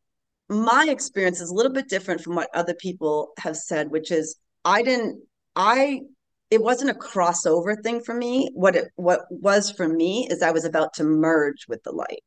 my 0.49 0.87
experience 0.89 1.39
is 1.39 1.51
a 1.51 1.53
little 1.53 1.71
bit 1.71 1.87
different 1.87 2.21
from 2.21 2.35
what 2.35 2.49
other 2.53 2.73
people 2.73 3.29
have 3.37 3.55
said, 3.55 3.91
which 3.91 4.11
is 4.11 4.37
I 4.65 4.81
didn't, 4.81 5.21
I 5.55 6.01
it 6.49 6.63
wasn't 6.63 6.89
a 6.89 6.93
crossover 6.93 7.75
thing 7.83 8.01
for 8.01 8.15
me. 8.15 8.49
What 8.53 8.75
it 8.75 8.87
what 8.95 9.21
was 9.29 9.69
for 9.71 9.87
me 9.87 10.27
is 10.31 10.41
I 10.41 10.51
was 10.51 10.65
about 10.65 10.93
to 10.95 11.03
merge 11.03 11.67
with 11.67 11.83
the 11.83 11.91
light. 11.91 12.23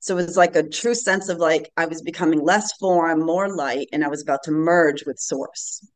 So 0.00 0.18
it 0.18 0.26
was 0.26 0.36
like 0.36 0.56
a 0.56 0.68
true 0.68 0.96
sense 0.96 1.28
of 1.28 1.38
like 1.38 1.70
I 1.76 1.86
was 1.86 2.02
becoming 2.02 2.40
less 2.40 2.72
form, 2.78 3.20
more 3.24 3.54
light, 3.54 3.88
and 3.92 4.04
I 4.04 4.08
was 4.08 4.22
about 4.22 4.42
to 4.44 4.50
merge 4.50 5.04
with 5.06 5.20
source. 5.20 5.86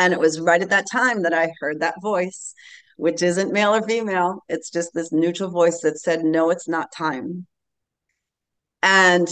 And 0.00 0.14
it 0.14 0.18
was 0.18 0.40
right 0.40 0.62
at 0.62 0.70
that 0.70 0.86
time 0.90 1.24
that 1.24 1.34
I 1.34 1.52
heard 1.60 1.80
that 1.80 2.00
voice, 2.00 2.54
which 2.96 3.22
isn't 3.22 3.52
male 3.52 3.74
or 3.74 3.82
female. 3.82 4.42
It's 4.48 4.70
just 4.70 4.94
this 4.94 5.12
neutral 5.12 5.50
voice 5.50 5.80
that 5.82 5.98
said, 5.98 6.24
No, 6.24 6.48
it's 6.48 6.66
not 6.66 6.90
time. 6.90 7.46
And 8.82 9.28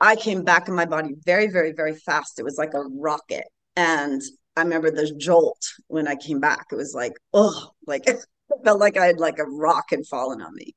I 0.00 0.14
came 0.14 0.44
back 0.44 0.68
in 0.68 0.76
my 0.76 0.84
body 0.84 1.16
very, 1.26 1.48
very, 1.48 1.72
very 1.72 1.96
fast. 1.96 2.38
It 2.38 2.44
was 2.44 2.56
like 2.56 2.72
a 2.72 2.84
rocket. 2.84 3.42
And 3.74 4.22
I 4.56 4.62
remember 4.62 4.92
the 4.92 5.12
jolt 5.18 5.60
when 5.88 6.06
I 6.06 6.14
came 6.14 6.38
back. 6.38 6.66
It 6.70 6.76
was 6.76 6.94
like, 6.94 7.14
oh, 7.34 7.72
like 7.84 8.04
it 8.08 8.24
felt 8.64 8.78
like 8.78 8.96
I 8.96 9.06
had 9.06 9.18
like 9.18 9.40
a 9.40 9.44
rock 9.44 9.86
had 9.90 10.06
fallen 10.06 10.40
on 10.40 10.54
me. 10.54 10.76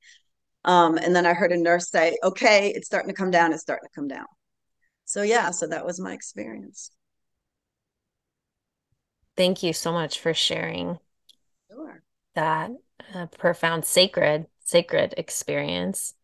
Um, 0.64 0.98
and 0.98 1.14
then 1.14 1.24
I 1.24 1.34
heard 1.34 1.52
a 1.52 1.56
nurse 1.56 1.88
say, 1.88 2.16
okay, 2.24 2.72
it's 2.74 2.88
starting 2.88 3.10
to 3.10 3.16
come 3.16 3.30
down. 3.30 3.52
It's 3.52 3.62
starting 3.62 3.88
to 3.88 3.94
come 3.94 4.08
down. 4.08 4.26
So 5.04 5.22
yeah, 5.22 5.52
so 5.52 5.68
that 5.68 5.86
was 5.86 6.00
my 6.00 6.14
experience. 6.14 6.90
Thank 9.36 9.62
you 9.62 9.72
so 9.72 9.92
much 9.92 10.20
for 10.20 10.32
sharing 10.34 10.98
sure. 11.70 12.02
that 12.34 12.70
uh, 13.14 13.26
profound 13.26 13.84
sacred 13.84 14.46
sacred 14.64 15.14
experience. 15.16 16.14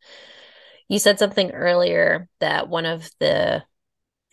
You 0.88 0.99
said 0.99 1.19
something 1.19 1.50
earlier 1.50 2.29
that 2.40 2.69
one 2.69 2.87
of 2.87 3.11
the 3.21 3.62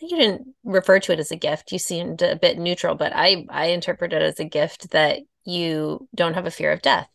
you 0.00 0.16
didn't 0.16 0.54
refer 0.64 1.00
to 1.00 1.12
it 1.12 1.18
as 1.18 1.32
a 1.32 1.36
gift. 1.36 1.72
You 1.72 1.78
seemed 1.78 2.22
a 2.22 2.36
bit 2.36 2.58
neutral, 2.58 2.94
but 2.94 3.12
I 3.14 3.46
I 3.48 3.66
interpret 3.66 4.12
it 4.12 4.22
as 4.22 4.38
a 4.40 4.44
gift 4.44 4.90
that 4.90 5.20
you 5.44 6.08
don't 6.14 6.34
have 6.34 6.46
a 6.46 6.50
fear 6.50 6.72
of 6.72 6.82
death 6.82 7.08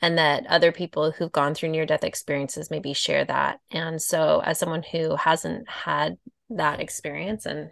and 0.00 0.18
that 0.18 0.46
other 0.48 0.72
people 0.72 1.12
who've 1.12 1.32
gone 1.32 1.54
through 1.54 1.70
near 1.70 1.86
death 1.86 2.04
experiences 2.04 2.70
maybe 2.70 2.92
share 2.92 3.24
that. 3.24 3.60
And 3.70 4.00
so 4.02 4.40
as 4.44 4.58
someone 4.58 4.82
who 4.82 5.16
hasn't 5.16 5.68
had 5.68 6.18
that 6.50 6.80
experience 6.80 7.46
and 7.46 7.70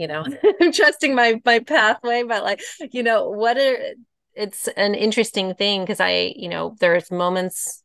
you 0.00 0.08
know, 0.08 0.24
I'm 0.60 0.72
trusting 0.72 1.14
my 1.14 1.40
my 1.44 1.60
pathway, 1.60 2.22
but 2.22 2.42
like, 2.42 2.62
you 2.92 3.02
know, 3.02 3.28
what 3.30 3.56
are 3.58 3.94
it's 4.34 4.68
an 4.68 4.94
interesting 4.94 5.54
thing 5.54 5.82
because 5.82 6.00
I, 6.00 6.32
you 6.36 6.48
know, 6.48 6.76
there's 6.80 7.10
moments 7.10 7.82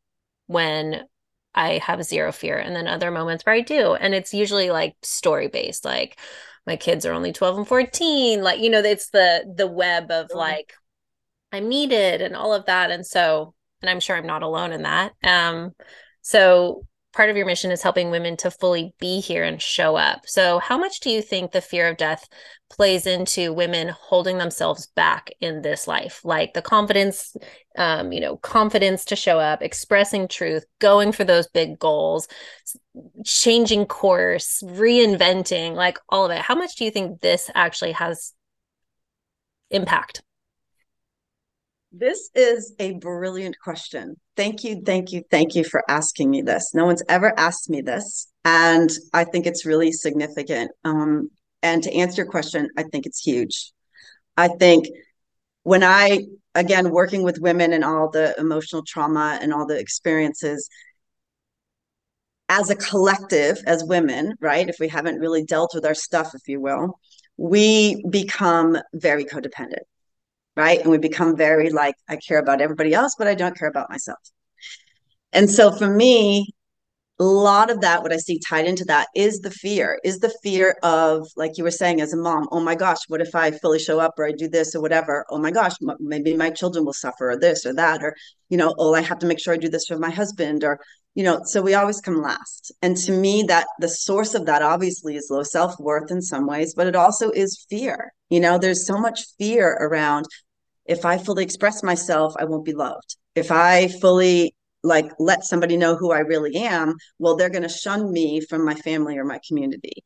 when 0.47 1.05
I 1.53 1.79
have 1.79 2.03
zero 2.03 2.31
fear. 2.31 2.57
And 2.57 2.75
then 2.75 2.87
other 2.87 3.11
moments 3.11 3.45
where 3.45 3.55
I 3.55 3.61
do. 3.61 3.95
And 3.95 4.13
it's 4.13 4.33
usually 4.33 4.69
like 4.69 4.95
story 5.01 5.47
based, 5.47 5.85
like 5.85 6.19
my 6.67 6.75
kids 6.75 7.05
are 7.05 7.13
only 7.13 7.31
12 7.33 7.57
and 7.57 7.67
14. 7.67 8.41
Like, 8.43 8.59
you 8.59 8.69
know, 8.69 8.79
it's 8.79 9.09
the 9.09 9.51
the 9.55 9.67
web 9.67 10.11
of 10.11 10.31
like 10.33 10.73
I'm 11.51 11.69
needed 11.69 12.21
and 12.21 12.35
all 12.35 12.53
of 12.53 12.65
that. 12.65 12.91
And 12.91 13.05
so, 13.05 13.53
and 13.81 13.89
I'm 13.89 13.99
sure 13.99 14.15
I'm 14.15 14.27
not 14.27 14.43
alone 14.43 14.71
in 14.71 14.83
that. 14.83 15.13
Um, 15.23 15.73
so 16.21 16.85
part 17.15 17.29
of 17.29 17.37
your 17.37 17.45
mission 17.45 17.71
is 17.71 17.81
helping 17.81 18.11
women 18.11 18.35
to 18.37 18.51
fully 18.51 18.93
be 18.99 19.21
here 19.21 19.43
and 19.43 19.61
show 19.61 19.95
up. 19.95 20.21
So, 20.25 20.59
how 20.59 20.77
much 20.77 20.99
do 20.99 21.09
you 21.09 21.21
think 21.21 21.51
the 21.51 21.61
fear 21.61 21.87
of 21.87 21.97
death 21.97 22.27
plays 22.69 23.07
into 23.07 23.53
women 23.53 23.87
holding 23.87 24.37
themselves 24.37 24.87
back 24.95 25.31
in 25.39 25.61
this 25.61 25.87
life? 25.87 26.21
Like 26.25 26.53
the 26.53 26.61
confidence, 26.61 27.35
um, 27.77 28.11
you 28.11 28.19
know, 28.19 28.35
confidence 28.37 29.05
to 29.05 29.15
show 29.15 29.39
up, 29.39 29.61
expressing 29.61 30.27
truth, 30.27 30.65
going 30.79 31.13
for 31.13 31.23
those 31.23 31.47
big 31.47 31.79
goals, 31.79 32.27
changing 33.25 33.85
course, 33.85 34.61
reinventing, 34.65 35.73
like 35.75 35.97
all 36.09 36.25
of 36.25 36.31
it. 36.31 36.39
How 36.41 36.55
much 36.55 36.75
do 36.75 36.83
you 36.83 36.91
think 36.91 37.21
this 37.21 37.49
actually 37.55 37.93
has 37.93 38.33
impact? 39.71 40.21
This 41.97 42.29
is 42.35 42.73
a 42.77 42.95
brilliant 42.95 43.57
question. 43.57 44.17
Thank 44.35 44.65
you, 44.65 44.81
thank 44.85 45.13
you, 45.13 45.23
thank 45.31 45.55
you 45.55 45.63
for 45.63 45.81
asking 45.87 46.29
me 46.29 46.41
this. 46.41 46.73
No 46.73 46.83
one's 46.83 47.03
ever 47.07 47.33
asked 47.39 47.69
me 47.69 47.79
this, 47.79 48.27
and 48.43 48.89
I 49.13 49.23
think 49.23 49.45
it's 49.45 49.65
really 49.65 49.93
significant. 49.93 50.71
Um, 50.83 51.29
and 51.63 51.81
to 51.83 51.93
answer 51.93 52.23
your 52.23 52.29
question, 52.29 52.67
I 52.77 52.83
think 52.83 53.05
it's 53.05 53.21
huge. 53.21 53.71
I 54.35 54.49
think 54.49 54.87
when 55.63 55.85
I, 55.85 56.25
again, 56.53 56.89
working 56.89 57.23
with 57.23 57.39
women 57.39 57.71
and 57.71 57.85
all 57.85 58.09
the 58.09 58.37
emotional 58.37 58.83
trauma 58.85 59.39
and 59.41 59.53
all 59.53 59.65
the 59.65 59.79
experiences, 59.79 60.69
as 62.49 62.69
a 62.69 62.75
collective, 62.75 63.63
as 63.65 63.85
women, 63.85 64.33
right? 64.41 64.67
If 64.67 64.81
we 64.81 64.89
haven't 64.89 65.19
really 65.19 65.45
dealt 65.45 65.71
with 65.73 65.85
our 65.85 65.95
stuff, 65.95 66.35
if 66.35 66.45
you 66.49 66.59
will, 66.59 66.99
we 67.37 68.03
become 68.09 68.77
very 68.93 69.23
codependent 69.23 69.85
right? 70.55 70.79
And 70.79 70.89
we 70.89 70.97
become 70.97 71.35
very 71.35 71.69
like, 71.69 71.95
I 72.07 72.15
care 72.15 72.39
about 72.39 72.61
everybody 72.61 72.93
else, 72.93 73.15
but 73.17 73.27
I 73.27 73.35
don't 73.35 73.57
care 73.57 73.67
about 73.67 73.89
myself. 73.89 74.19
And 75.33 75.49
so 75.49 75.71
for 75.71 75.87
me, 75.87 76.53
a 77.19 77.23
lot 77.23 77.69
of 77.69 77.79
that, 77.81 78.03
what 78.03 78.11
I 78.11 78.17
see 78.17 78.39
tied 78.39 78.65
into 78.65 78.83
that 78.85 79.07
is 79.15 79.39
the 79.39 79.51
fear, 79.51 79.99
is 80.03 80.19
the 80.19 80.33
fear 80.43 80.75
of, 80.83 81.27
like 81.37 81.57
you 81.57 81.63
were 81.63 81.71
saying 81.71 82.01
as 82.01 82.13
a 82.13 82.17
mom, 82.17 82.47
oh 82.51 82.59
my 82.59 82.75
gosh, 82.75 82.99
what 83.07 83.21
if 83.21 83.33
I 83.33 83.51
fully 83.51 83.79
show 83.79 83.99
up 83.99 84.15
or 84.17 84.25
I 84.25 84.31
do 84.31 84.49
this 84.49 84.75
or 84.75 84.81
whatever? 84.81 85.25
Oh 85.29 85.37
my 85.37 85.51
gosh, 85.51 85.73
maybe 85.99 86.35
my 86.35 86.49
children 86.49 86.83
will 86.83 86.93
suffer 86.93 87.31
or 87.31 87.39
this 87.39 87.65
or 87.65 87.73
that, 87.75 88.03
or, 88.03 88.15
you 88.49 88.57
know, 88.57 88.75
oh, 88.77 88.93
I 88.93 89.01
have 89.01 89.19
to 89.19 89.25
make 89.25 89.39
sure 89.39 89.53
I 89.53 89.57
do 89.57 89.69
this 89.69 89.87
for 89.87 89.97
my 89.97 90.09
husband 90.09 90.65
or, 90.65 90.79
you 91.15 91.23
know, 91.23 91.39
so 91.45 91.61
we 91.61 91.73
always 91.73 92.01
come 92.01 92.21
last. 92.21 92.73
And 92.81 92.97
to 92.97 93.13
me, 93.13 93.43
that 93.43 93.67
the 93.79 93.87
source 93.87 94.35
of 94.35 94.45
that 94.47 94.61
obviously 94.61 95.15
is 95.15 95.29
low 95.31 95.43
self 95.43 95.79
worth 95.79 96.11
in 96.11 96.21
some 96.21 96.45
ways, 96.45 96.73
but 96.75 96.87
it 96.87 96.95
also 96.97 97.29
is 97.31 97.65
fear. 97.69 98.11
You 98.29 98.41
know, 98.41 98.57
there's 98.57 98.85
so 98.85 98.97
much 98.97 99.25
fear 99.37 99.77
around 99.79 100.25
if 100.85 101.05
I 101.05 101.17
fully 101.17 101.43
express 101.43 101.83
myself, 101.83 102.33
I 102.39 102.45
won't 102.45 102.65
be 102.65 102.73
loved. 102.73 103.17
If 103.35 103.51
I 103.51 103.87
fully 103.87 104.55
like 104.83 105.11
let 105.17 105.43
somebody 105.43 105.77
know 105.77 105.95
who 105.95 106.11
I 106.11 106.19
really 106.19 106.55
am, 106.55 106.95
well, 107.17 107.35
they're 107.35 107.49
going 107.49 107.63
to 107.63 107.69
shun 107.69 108.11
me 108.11 108.39
from 108.39 108.63
my 108.63 108.75
family 108.75 109.17
or 109.17 109.25
my 109.25 109.39
community. 109.47 110.03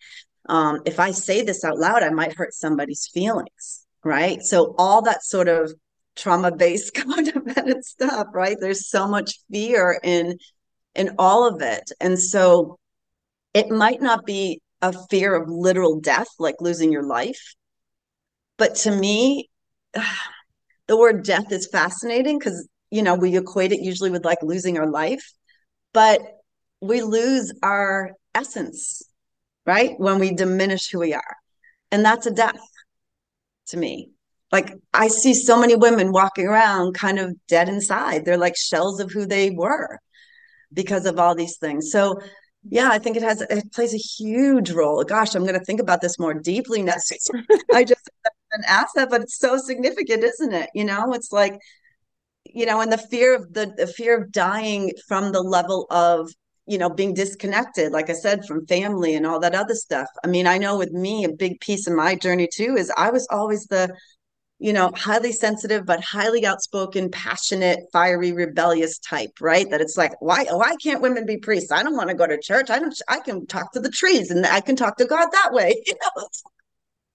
Um, 0.48 0.81
if 0.86 1.00
I 1.00 1.12
say 1.12 1.43
this 1.43 1.63
out 1.63 1.77
loud, 1.77 2.01
I 2.01 2.09
might 2.09 2.36
hurt 2.36 2.53
somebody's 2.53 3.07
feelings, 3.13 3.86
right? 4.03 4.41
So 4.41 4.74
all 4.77 5.01
that 5.03 5.24
sort 5.24 5.48
of 5.50 5.74
trauma-based 6.15 6.93
codependent 6.95 7.83
stuff, 7.83 8.27
right? 8.33 8.57
There's 8.59 8.88
so 8.88 9.07
much 9.07 9.39
fear 9.51 10.00
in 10.03 10.38
in 10.95 11.15
all 11.19 11.48
of 11.48 11.62
it, 11.62 11.91
and 12.01 12.17
so 12.17 12.79
it 13.53 13.69
might 13.69 14.01
not 14.01 14.25
be 14.25 14.62
a 14.81 14.91
fear 15.07 15.36
of 15.36 15.50
literal 15.50 16.00
death, 16.00 16.27
like 16.39 16.55
losing 16.62 16.91
your 16.91 17.03
life, 17.03 17.53
but 18.57 18.75
to 18.75 18.91
me 18.91 19.50
the 20.89 20.98
word 20.98 21.24
death 21.24 21.51
is 21.53 21.69
fascinating 21.72 22.38
because 22.38 22.67
you 22.91 23.01
know 23.01 23.15
we 23.15 23.38
equate 23.38 23.72
it 23.72 23.79
usually 23.79 24.12
with 24.12 24.25
like 24.25 24.43
losing 24.43 24.77
our 24.77 24.89
life 24.89 25.24
but 25.93 26.22
we 26.81 27.01
lose 27.01 27.53
our 27.63 28.12
essence, 28.34 29.03
right? 29.65 30.00
When 30.00 30.19
we 30.19 30.34
diminish 30.34 30.89
who 30.89 31.00
we 31.00 31.13
are. 31.13 31.36
And 31.91 32.05
that's 32.05 32.25
a 32.25 32.31
death 32.31 32.60
to 33.67 33.77
me. 33.77 34.12
Like 34.51 34.74
I 34.93 35.10
see 35.10 35.34
so 35.34 35.60
many 35.60 35.75
women 35.75 36.12
walking 36.12 36.48
around 36.48 36.93
kind 36.93 37.19
of 37.19 37.36
dead 37.48 37.69
inside. 37.69 38.25
They're 38.25 38.38
like 38.38 38.55
shells 38.58 39.00
of 39.00 39.12
who 39.12 39.25
they 39.25 39.51
were 39.51 40.00
because 40.74 41.05
of 41.05 41.19
all 41.19 41.36
these 41.36 41.58
things. 41.58 41.91
So 41.91 42.19
yeah, 42.67 42.89
I 42.91 43.00
think 43.00 43.15
it 43.15 43.24
has 43.24 43.41
it 43.41 43.72
plays 43.72 43.93
a 43.93 43.98
huge 43.98 44.72
role. 44.72 45.03
Gosh, 45.03 45.36
I'm 45.36 45.43
going 45.43 45.58
to 45.58 45.65
think 45.65 45.79
about 45.79 46.01
this 46.01 46.19
more 46.19 46.34
deeply 46.34 46.81
next. 46.81 47.29
I 47.74 47.84
just 47.84 48.10
an 48.51 48.63
asset, 48.67 49.09
but 49.09 49.21
it's 49.21 49.37
so 49.37 49.57
significant, 49.57 50.23
isn't 50.23 50.53
it? 50.53 50.69
You 50.73 50.85
know, 50.85 51.13
it's 51.13 51.31
like, 51.31 51.59
you 52.45 52.65
know, 52.65 52.81
and 52.81 52.91
the 52.91 52.97
fear 52.97 53.35
of 53.35 53.53
the, 53.53 53.73
the 53.77 53.87
fear 53.87 54.17
of 54.17 54.31
dying 54.31 54.91
from 55.07 55.31
the 55.31 55.41
level 55.41 55.87
of 55.91 56.29
you 56.67 56.77
know 56.77 56.89
being 56.89 57.15
disconnected 57.15 57.91
like 57.91 58.11
i 58.11 58.13
said 58.13 58.45
from 58.45 58.65
family 58.67 59.15
and 59.15 59.25
all 59.25 59.39
that 59.39 59.55
other 59.55 59.73
stuff. 59.73 60.07
I 60.23 60.27
mean 60.27 60.45
i 60.45 60.59
know 60.59 60.77
with 60.77 60.91
me 60.91 61.23
a 61.25 61.29
big 61.29 61.59
piece 61.61 61.87
of 61.87 61.95
my 61.95 62.13
journey 62.15 62.47
too 62.53 62.75
is 62.77 62.91
i 62.95 63.09
was 63.09 63.27
always 63.31 63.65
the 63.65 63.91
you 64.59 64.73
know 64.73 64.91
highly 64.95 65.31
sensitive 65.31 65.85
but 65.85 66.03
highly 66.03 66.45
outspoken 66.45 67.09
passionate 67.09 67.79
fiery 67.91 68.31
rebellious 68.33 68.99
type 68.99 69.31
right? 69.41 69.69
That 69.69 69.81
it's 69.81 69.97
like 69.97 70.13
why 70.21 70.45
why 70.51 70.75
can't 70.83 71.01
women 71.01 71.25
be 71.25 71.37
priests? 71.37 71.71
I 71.71 71.81
don't 71.81 71.95
want 71.95 72.09
to 72.09 72.15
go 72.15 72.27
to 72.27 72.39
church. 72.39 72.69
I 72.69 72.79
don't 72.79 72.93
i 73.07 73.19
can 73.19 73.47
talk 73.47 73.71
to 73.73 73.79
the 73.79 73.89
trees 73.89 74.29
and 74.31 74.45
i 74.45 74.61
can 74.61 74.75
talk 74.75 74.97
to 74.97 75.05
god 75.05 75.29
that 75.31 75.53
way 75.53 75.81
you 75.87 75.93
know 76.01 76.27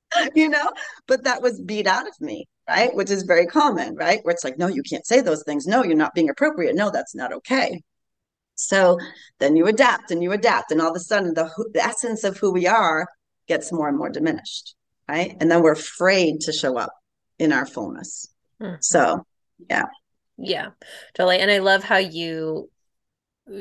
you 0.35 0.49
know 0.49 0.71
but 1.07 1.25
that 1.25 1.43
was 1.43 1.61
beat 1.61 1.87
out 1.87 2.07
of 2.07 2.15
me 2.21 2.47
right 2.69 2.95
which 2.95 3.11
is 3.11 3.23
very 3.23 3.47
common 3.47 3.95
right 3.97 4.21
where 4.23 4.35
it's 4.35 4.45
like 4.45 4.59
no 4.59 4.67
you 4.67 4.83
can't 4.83 5.07
say 5.07 5.21
those 5.21 5.43
things 5.45 5.67
no 5.67 5.83
you're 5.83 5.97
not 5.97 6.15
being 6.15 6.31
appropriate 6.31 6.75
no 6.75 6.91
that's 6.91 7.15
not 7.15 7.33
okay 7.33 7.81
so 8.55 8.99
then 9.41 9.57
you 9.57 9.67
adapt 9.67 10.11
and 10.11 10.23
you 10.23 10.33
adapt, 10.33 10.71
and 10.71 10.81
all 10.81 10.91
of 10.91 10.97
a 10.97 11.01
sudden 11.01 11.35
the, 11.35 11.51
the 11.73 11.83
essence 11.83 12.25
of 12.25 12.39
who 12.39 12.53
we 12.53 12.67
are 12.67 13.07
gets 13.49 13.73
more 13.73 13.89
and 13.89 13.99
more 13.99 14.11
diminished, 14.11 14.75
right? 15.09 15.37
And 15.41 15.51
then 15.51 15.63
we're 15.63 15.73
afraid 15.73 16.41
to 16.43 16.53
show 16.53 16.79
up 16.79 16.93
in 17.39 17.53
our 17.53 17.67
fullness. 17.67 18.27
Mm-hmm. 18.61 18.77
So, 18.81 19.27
yeah. 19.69 19.87
Yeah, 20.37 20.71
totally. 21.15 21.39
And 21.39 21.51
I 21.51 21.59
love 21.59 21.85
how 21.85 21.97
you 21.97 22.71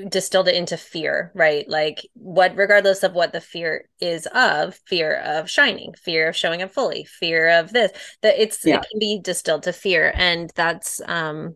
distilled 0.09 0.47
it 0.47 0.55
into 0.55 0.77
fear, 0.77 1.31
right? 1.35 1.67
Like 1.67 2.07
what 2.13 2.55
regardless 2.55 3.03
of 3.03 3.13
what 3.13 3.33
the 3.33 3.41
fear 3.41 3.89
is 3.99 4.27
of, 4.27 4.79
fear 4.85 5.15
of 5.15 5.49
shining, 5.49 5.93
fear 5.93 6.29
of 6.29 6.35
showing 6.35 6.61
up 6.61 6.71
fully, 6.71 7.03
fear 7.05 7.49
of 7.49 7.73
this, 7.73 7.91
that 8.21 8.39
it's 8.39 8.65
yeah. 8.65 8.75
it 8.75 8.85
can 8.89 8.99
be 8.99 9.19
distilled 9.21 9.63
to 9.63 9.73
fear. 9.73 10.11
And 10.15 10.51
that's 10.55 11.01
um, 11.05 11.55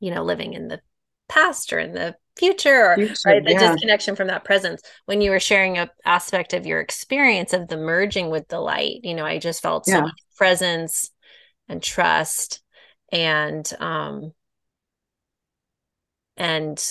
you 0.00 0.10
know, 0.10 0.24
living 0.24 0.54
in 0.54 0.68
the 0.68 0.80
past 1.28 1.72
or 1.72 1.78
in 1.78 1.92
the 1.92 2.16
future 2.36 2.86
or 2.86 2.96
future, 2.96 3.14
right 3.26 3.44
the 3.44 3.52
yeah. 3.52 3.72
disconnection 3.72 4.16
from 4.16 4.26
that 4.26 4.44
presence 4.44 4.82
when 5.06 5.20
you 5.20 5.30
were 5.30 5.40
sharing 5.40 5.78
a 5.78 5.88
aspect 6.04 6.52
of 6.52 6.66
your 6.66 6.80
experience 6.80 7.52
of 7.52 7.68
the 7.68 7.76
merging 7.76 8.28
with 8.28 8.46
the 8.48 8.58
light 8.58 8.96
you 9.04 9.14
know 9.14 9.24
i 9.24 9.38
just 9.38 9.62
felt 9.62 9.84
yeah. 9.86 9.94
so 9.94 10.00
much 10.02 10.18
presence 10.36 11.10
and 11.68 11.80
trust 11.80 12.60
and 13.12 13.72
um 13.78 14.32
and 16.36 16.90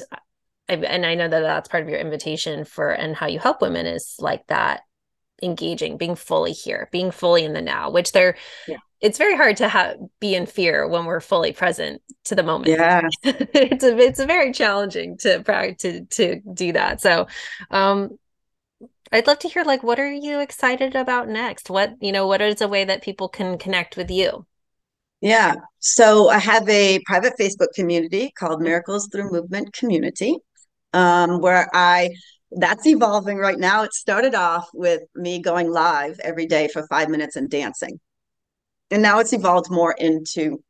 I, 0.74 0.86
and 0.86 1.06
I 1.06 1.16
know 1.16 1.28
that 1.28 1.40
that's 1.40 1.70
part 1.70 1.84
of 1.84 1.90
your 1.90 2.00
invitation 2.00 2.66
for 2.66 2.90
and 2.90 3.16
how 3.16 3.28
you 3.28 3.40
help 3.40 3.62
women 3.62 3.86
is 3.86 4.16
like 4.20 4.46
that 4.48 4.82
engaging 5.42 5.98
being 5.98 6.16
fully 6.16 6.54
here 6.54 6.88
being 6.92 7.12
fully 7.12 7.44
in 7.44 7.54
the 7.54 7.62
now 7.62 7.90
which 7.90 8.14
they're 8.14 8.38
yeah 8.68 8.78
it's 9.04 9.18
very 9.18 9.36
hard 9.36 9.58
to 9.58 9.68
have 9.68 9.98
be 10.22 10.34
in 10.34 10.46
fear 10.46 10.88
when 10.88 11.04
we're 11.06 11.20
fully 11.20 11.52
present 11.52 12.02
to 12.24 12.36
the 12.36 12.42
moment. 12.42 12.70
Yeah, 12.70 13.10
it's 13.24 13.84
a 13.84 13.98
it's 13.98 14.20
a 14.20 14.26
very 14.26 14.54
challenging 14.54 15.18
to 15.18 15.44
to 15.44 16.06
to 16.06 16.42
do 16.54 16.72
that. 16.72 17.02
So, 17.02 17.28
um, 17.70 18.18
I'd 19.12 19.28
love 19.28 19.40
to 19.40 19.50
hear 19.50 19.66
like 19.66 19.84
what 19.84 20.00
are 20.00 20.12
you 20.12 20.40
excited 20.40 20.96
about 20.96 21.28
next? 21.28 21.70
What 21.70 21.96
you 22.00 22.14
know, 22.14 22.28
what 22.28 22.42
is 22.42 22.62
a 22.62 22.68
way 22.70 22.86
that 22.86 23.04
people 23.04 23.28
can 23.28 23.58
connect 23.58 23.98
with 23.98 24.10
you? 24.10 24.46
Yeah, 25.20 25.56
so 25.80 26.30
I 26.30 26.40
have 26.40 26.68
a 26.70 27.00
private 27.06 27.34
Facebook 27.38 27.74
community 27.76 28.32
called 28.32 28.62
Miracles 28.62 29.10
Through 29.12 29.32
Movement 29.32 29.74
Community, 29.74 30.38
um, 30.94 31.42
where 31.42 31.68
I 31.74 32.12
that's 32.52 32.86
evolving 32.86 33.38
right 33.38 33.58
now. 33.58 33.84
It 33.84 33.94
started 33.94 34.36
off 34.36 34.70
with 34.74 35.02
me 35.16 35.40
going 35.40 35.72
live 35.72 36.20
every 36.20 36.46
day 36.46 36.68
for 36.68 36.86
five 36.88 37.10
minutes 37.10 37.36
and 37.36 37.50
dancing 37.50 38.00
and 38.94 39.02
now 39.02 39.20
it's 39.20 39.34
evolved 39.34 39.72
more 39.72 39.94
into 39.98 40.64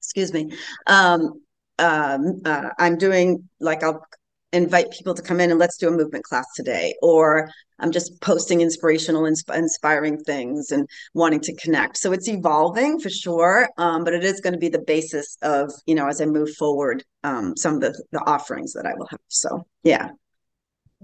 excuse 0.00 0.32
me 0.32 0.52
um, 0.86 1.42
um, 1.78 2.40
uh, 2.44 2.70
i'm 2.78 2.96
doing 2.96 3.48
like 3.60 3.82
i'll 3.82 4.06
invite 4.54 4.90
people 4.90 5.14
to 5.14 5.22
come 5.22 5.40
in 5.40 5.50
and 5.50 5.58
let's 5.58 5.76
do 5.76 5.88
a 5.88 5.90
movement 5.90 6.24
class 6.24 6.46
today 6.54 6.94
or 7.02 7.50
i'm 7.80 7.90
just 7.90 8.20
posting 8.20 8.60
inspirational 8.60 9.22
insp- 9.22 9.54
inspiring 9.56 10.16
things 10.24 10.70
and 10.70 10.88
wanting 11.12 11.40
to 11.40 11.54
connect 11.56 11.96
so 11.96 12.12
it's 12.12 12.28
evolving 12.28 12.98
for 13.00 13.10
sure 13.10 13.68
um, 13.78 14.04
but 14.04 14.14
it 14.14 14.24
is 14.24 14.40
going 14.40 14.52
to 14.52 14.58
be 14.58 14.68
the 14.68 14.84
basis 14.86 15.36
of 15.42 15.70
you 15.86 15.94
know 15.94 16.06
as 16.06 16.20
i 16.20 16.24
move 16.24 16.54
forward 16.56 17.02
um, 17.24 17.56
some 17.56 17.74
of 17.74 17.80
the, 17.80 18.04
the 18.12 18.20
offerings 18.26 18.72
that 18.72 18.86
i 18.86 18.94
will 18.94 19.08
have 19.10 19.20
so 19.28 19.66
yeah 19.82 20.08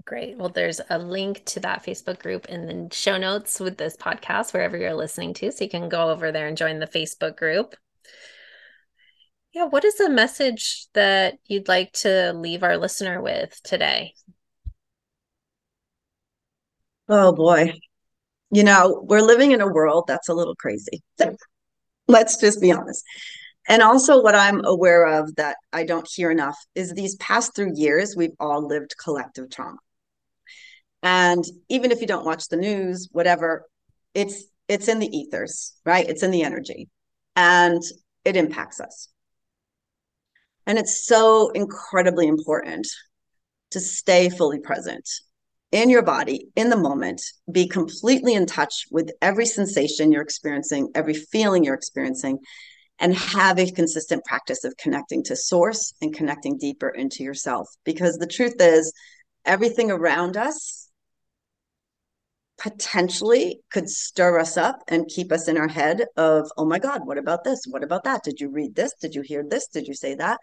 Great. 0.05 0.37
Well, 0.37 0.49
there's 0.49 0.81
a 0.89 0.97
link 0.97 1.45
to 1.45 1.59
that 1.59 1.85
Facebook 1.85 2.19
group 2.19 2.47
in 2.47 2.65
the 2.65 2.95
show 2.95 3.17
notes 3.17 3.59
with 3.59 3.77
this 3.77 3.95
podcast, 3.95 4.51
wherever 4.51 4.75
you're 4.75 4.95
listening 4.95 5.33
to. 5.35 5.51
So 5.51 5.63
you 5.63 5.69
can 5.69 5.89
go 5.89 6.09
over 6.09 6.31
there 6.31 6.47
and 6.47 6.57
join 6.57 6.79
the 6.79 6.87
Facebook 6.87 7.37
group. 7.37 7.75
Yeah. 9.53 9.65
What 9.65 9.83
is 9.85 9.95
the 9.95 10.09
message 10.09 10.87
that 10.93 11.39
you'd 11.45 11.67
like 11.67 11.91
to 11.93 12.33
leave 12.33 12.63
our 12.63 12.77
listener 12.77 13.21
with 13.21 13.59
today? 13.63 14.13
Oh, 17.09 17.33
boy. 17.33 17.73
You 18.51 18.63
know, 18.63 19.05
we're 19.07 19.21
living 19.21 19.51
in 19.51 19.61
a 19.61 19.71
world 19.71 20.05
that's 20.07 20.29
a 20.29 20.33
little 20.33 20.55
crazy. 20.55 21.01
Let's 22.07 22.37
just 22.37 22.61
be 22.61 22.71
honest. 22.71 23.03
And 23.67 23.81
also, 23.81 24.21
what 24.21 24.35
I'm 24.35 24.63
aware 24.65 25.05
of 25.05 25.35
that 25.35 25.57
I 25.71 25.85
don't 25.85 26.07
hear 26.11 26.31
enough 26.31 26.57
is 26.75 26.91
these 26.93 27.15
past 27.17 27.55
three 27.55 27.71
years, 27.73 28.15
we've 28.15 28.35
all 28.39 28.65
lived 28.67 28.95
collective 29.01 29.49
trauma 29.49 29.77
and 31.03 31.43
even 31.69 31.91
if 31.91 32.01
you 32.01 32.07
don't 32.07 32.25
watch 32.25 32.47
the 32.47 32.57
news 32.57 33.09
whatever 33.11 33.65
it's 34.13 34.45
it's 34.67 34.87
in 34.87 34.99
the 34.99 35.07
ethers 35.15 35.73
right 35.85 36.07
it's 36.09 36.23
in 36.23 36.31
the 36.31 36.43
energy 36.43 36.89
and 37.35 37.81
it 38.25 38.35
impacts 38.35 38.79
us 38.79 39.10
and 40.65 40.77
it's 40.77 41.05
so 41.05 41.49
incredibly 41.49 42.27
important 42.27 42.87
to 43.71 43.79
stay 43.79 44.29
fully 44.29 44.59
present 44.59 45.07
in 45.71 45.89
your 45.89 46.01
body 46.01 46.49
in 46.55 46.69
the 46.69 46.77
moment 46.77 47.21
be 47.51 47.67
completely 47.67 48.33
in 48.33 48.45
touch 48.45 48.85
with 48.91 49.11
every 49.21 49.45
sensation 49.45 50.11
you're 50.11 50.21
experiencing 50.21 50.89
every 50.95 51.13
feeling 51.13 51.63
you're 51.63 51.73
experiencing 51.73 52.37
and 53.01 53.15
have 53.15 53.57
a 53.57 53.69
consistent 53.71 54.23
practice 54.25 54.63
of 54.63 54.77
connecting 54.77 55.23
to 55.23 55.35
source 55.35 55.91
and 56.01 56.13
connecting 56.13 56.57
deeper 56.57 56.89
into 56.89 57.23
yourself. 57.23 57.67
Because 57.83 58.17
the 58.17 58.27
truth 58.27 58.55
is 58.59 58.93
everything 59.43 59.89
around 59.89 60.37
us 60.37 60.80
potentially 62.61 63.59
could 63.71 63.89
stir 63.89 64.37
us 64.39 64.55
up 64.55 64.83
and 64.87 65.07
keep 65.07 65.31
us 65.31 65.47
in 65.47 65.57
our 65.57 65.67
head 65.67 66.05
of 66.15 66.47
oh 66.57 66.65
my 66.65 66.77
god 66.77 67.01
what 67.05 67.17
about 67.17 67.43
this? 67.43 67.63
What 67.67 67.83
about 67.83 68.03
that? 68.03 68.23
Did 68.23 68.39
you 68.39 68.49
read 68.49 68.75
this? 68.75 68.93
Did 69.01 69.15
you 69.15 69.23
hear 69.23 69.43
this? 69.47 69.67
Did 69.67 69.87
you 69.87 69.95
say 69.95 70.13
that? 70.15 70.39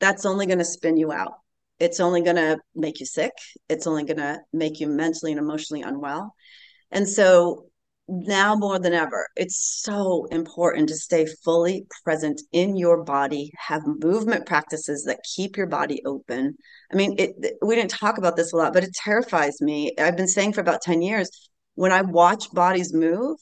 That's 0.00 0.24
only 0.24 0.46
going 0.46 0.58
to 0.58 0.64
spin 0.64 0.96
you 0.96 1.12
out. 1.12 1.34
It's 1.78 2.00
only 2.00 2.22
going 2.22 2.36
to 2.36 2.58
make 2.74 3.00
you 3.00 3.06
sick. 3.06 3.32
It's 3.68 3.86
only 3.86 4.04
going 4.04 4.16
to 4.16 4.40
make 4.54 4.80
you 4.80 4.86
mentally 4.86 5.32
and 5.32 5.38
emotionally 5.38 5.82
unwell. 5.82 6.34
And 6.90 7.06
so 7.06 7.66
now 8.08 8.54
more 8.54 8.78
than 8.78 8.92
ever 8.92 9.26
it's 9.34 9.80
so 9.82 10.26
important 10.30 10.88
to 10.88 10.94
stay 10.94 11.26
fully 11.44 11.84
present 12.04 12.40
in 12.52 12.76
your 12.76 13.02
body 13.02 13.50
have 13.58 13.82
movement 13.84 14.46
practices 14.46 15.04
that 15.04 15.18
keep 15.34 15.56
your 15.56 15.66
body 15.66 16.00
open 16.04 16.56
I 16.92 16.96
mean, 16.96 17.16
it, 17.18 17.56
we 17.62 17.74
didn't 17.74 17.90
talk 17.90 18.18
about 18.18 18.36
this 18.36 18.52
a 18.52 18.56
lot, 18.56 18.72
but 18.72 18.84
it 18.84 18.94
terrifies 18.94 19.60
me. 19.60 19.92
I've 19.98 20.16
been 20.16 20.28
saying 20.28 20.52
for 20.52 20.60
about 20.60 20.82
10 20.82 21.02
years 21.02 21.30
when 21.74 21.92
I 21.92 22.02
watch 22.02 22.50
bodies 22.52 22.92
move, 22.94 23.38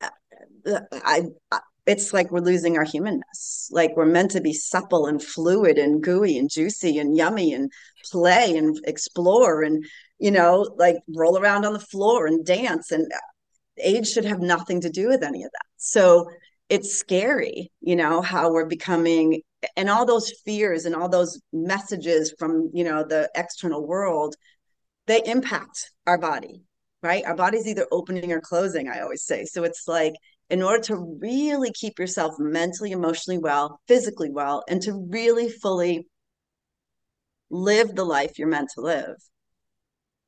uh, 0.00 0.80
I, 0.92 1.22
I 1.50 1.60
it's 1.86 2.12
like 2.12 2.32
we're 2.32 2.40
losing 2.40 2.76
our 2.76 2.84
humanness. 2.84 3.68
Like 3.70 3.92
we're 3.96 4.06
meant 4.06 4.32
to 4.32 4.40
be 4.40 4.52
supple 4.52 5.06
and 5.06 5.22
fluid 5.22 5.78
and 5.78 6.02
gooey 6.02 6.36
and 6.36 6.50
juicy 6.50 6.98
and 6.98 7.16
yummy 7.16 7.54
and 7.54 7.70
play 8.10 8.56
and 8.56 8.76
explore 8.84 9.62
and 9.62 9.84
you 10.18 10.30
know 10.30 10.74
like 10.76 10.96
roll 11.14 11.38
around 11.38 11.64
on 11.64 11.72
the 11.72 11.80
floor 11.80 12.26
and 12.26 12.44
dance 12.44 12.90
and 12.90 13.10
age 13.78 14.08
should 14.08 14.24
have 14.24 14.40
nothing 14.40 14.80
to 14.80 14.90
do 14.90 15.08
with 15.08 15.22
any 15.22 15.42
of 15.42 15.50
that. 15.52 15.66
So 15.76 16.28
it's 16.68 16.94
scary, 16.94 17.70
you 17.80 17.94
know, 17.94 18.22
how 18.22 18.50
we're 18.52 18.66
becoming 18.66 19.42
and 19.76 19.90
all 19.90 20.06
those 20.06 20.32
fears 20.44 20.84
and 20.86 20.94
all 20.94 21.08
those 21.08 21.40
messages 21.52 22.34
from 22.38 22.70
you 22.72 22.84
know 22.84 23.02
the 23.02 23.28
external 23.34 23.86
world 23.86 24.36
they 25.06 25.20
impact 25.24 25.90
our 26.06 26.18
body 26.18 26.62
right 27.02 27.24
our 27.24 27.34
body's 27.34 27.66
either 27.66 27.86
opening 27.90 28.30
or 28.30 28.40
closing 28.40 28.88
i 28.88 29.00
always 29.00 29.24
say 29.24 29.44
so 29.44 29.64
it's 29.64 29.88
like 29.88 30.12
in 30.50 30.62
order 30.62 30.80
to 30.80 31.18
really 31.20 31.72
keep 31.72 31.98
yourself 31.98 32.34
mentally 32.38 32.92
emotionally 32.92 33.38
well 33.38 33.80
physically 33.88 34.30
well 34.30 34.62
and 34.68 34.82
to 34.82 34.92
really 35.10 35.48
fully 35.48 36.06
live 37.50 37.94
the 37.94 38.04
life 38.04 38.38
you're 38.38 38.48
meant 38.48 38.70
to 38.74 38.80
live, 38.80 39.16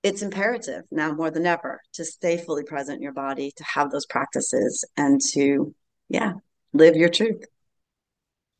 it's 0.02 0.22
imperative 0.22 0.84
now 0.90 1.12
more 1.12 1.30
than 1.30 1.46
ever 1.46 1.80
to 1.94 2.04
stay 2.04 2.36
fully 2.38 2.64
present 2.64 2.96
in 2.96 3.02
your 3.02 3.12
body, 3.12 3.52
to 3.56 3.64
have 3.64 3.90
those 3.90 4.06
practices, 4.06 4.84
and 4.96 5.20
to, 5.32 5.74
yeah, 6.08 6.34
live 6.72 6.96
your 6.96 7.08
truth. 7.08 7.44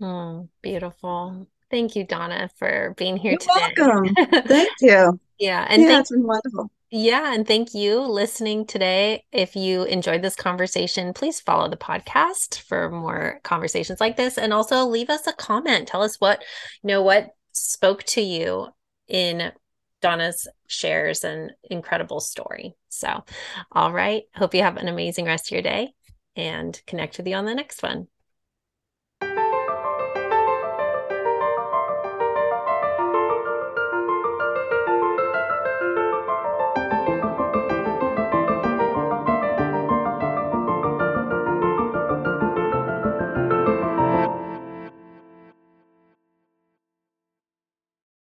Mm, 0.01 0.49
beautiful. 0.63 1.47
Thank 1.71 1.97
you, 1.97 2.05
Donna, 2.05 2.49
for 2.59 2.95
being 2.97 3.17
here 3.17 3.33
You're 3.33 3.39
today. 3.39 3.73
welcome. 3.77 4.15
Thank 4.47 4.71
you. 4.81 5.21
yeah, 5.39 5.67
and 5.69 5.83
yeah, 5.83 5.89
thank, 5.89 6.01
it's 6.01 6.11
been 6.11 6.27
wonderful. 6.27 6.71
Yeah, 6.91 7.35
and 7.35 7.47
thank 7.47 7.75
you 7.75 8.01
listening 8.01 8.67
today. 8.67 9.25
If 9.31 9.55
you 9.55 9.83
enjoyed 9.83 10.23
this 10.23 10.35
conversation, 10.35 11.13
please 11.13 11.39
follow 11.39 11.69
the 11.69 11.77
podcast 11.77 12.61
for 12.61 12.91
more 12.91 13.41
conversations 13.43 14.01
like 14.01 14.17
this 14.17 14.39
and 14.39 14.55
also 14.55 14.87
leave 14.87 15.11
us 15.11 15.27
a 15.27 15.35
comment. 15.35 15.89
Tell 15.89 16.03
us 16.03 16.17
what, 16.19 16.43
you 16.83 16.89
know, 16.89 17.03
what 17.03 17.29
spoke 17.53 18.05
to 18.05 18.23
you 18.23 18.69
in 19.07 19.53
Donna's 20.01 20.49
shares 20.69 21.25
an 21.25 21.51
incredible 21.65 22.21
story. 22.21 22.77
So, 22.89 23.25
all 23.73 23.93
right. 23.93 24.25
Hope 24.35 24.55
you 24.55 24.63
have 24.63 24.77
an 24.77 24.89
amazing 24.89 25.25
rest 25.25 25.49
of 25.49 25.53
your 25.53 25.63
day 25.63 25.93
and 26.37 26.81
connect 26.87 27.17
with 27.17 27.27
you 27.27 27.35
on 27.35 27.45
the 27.45 27.55
next 27.55 27.83
one. 27.83 28.07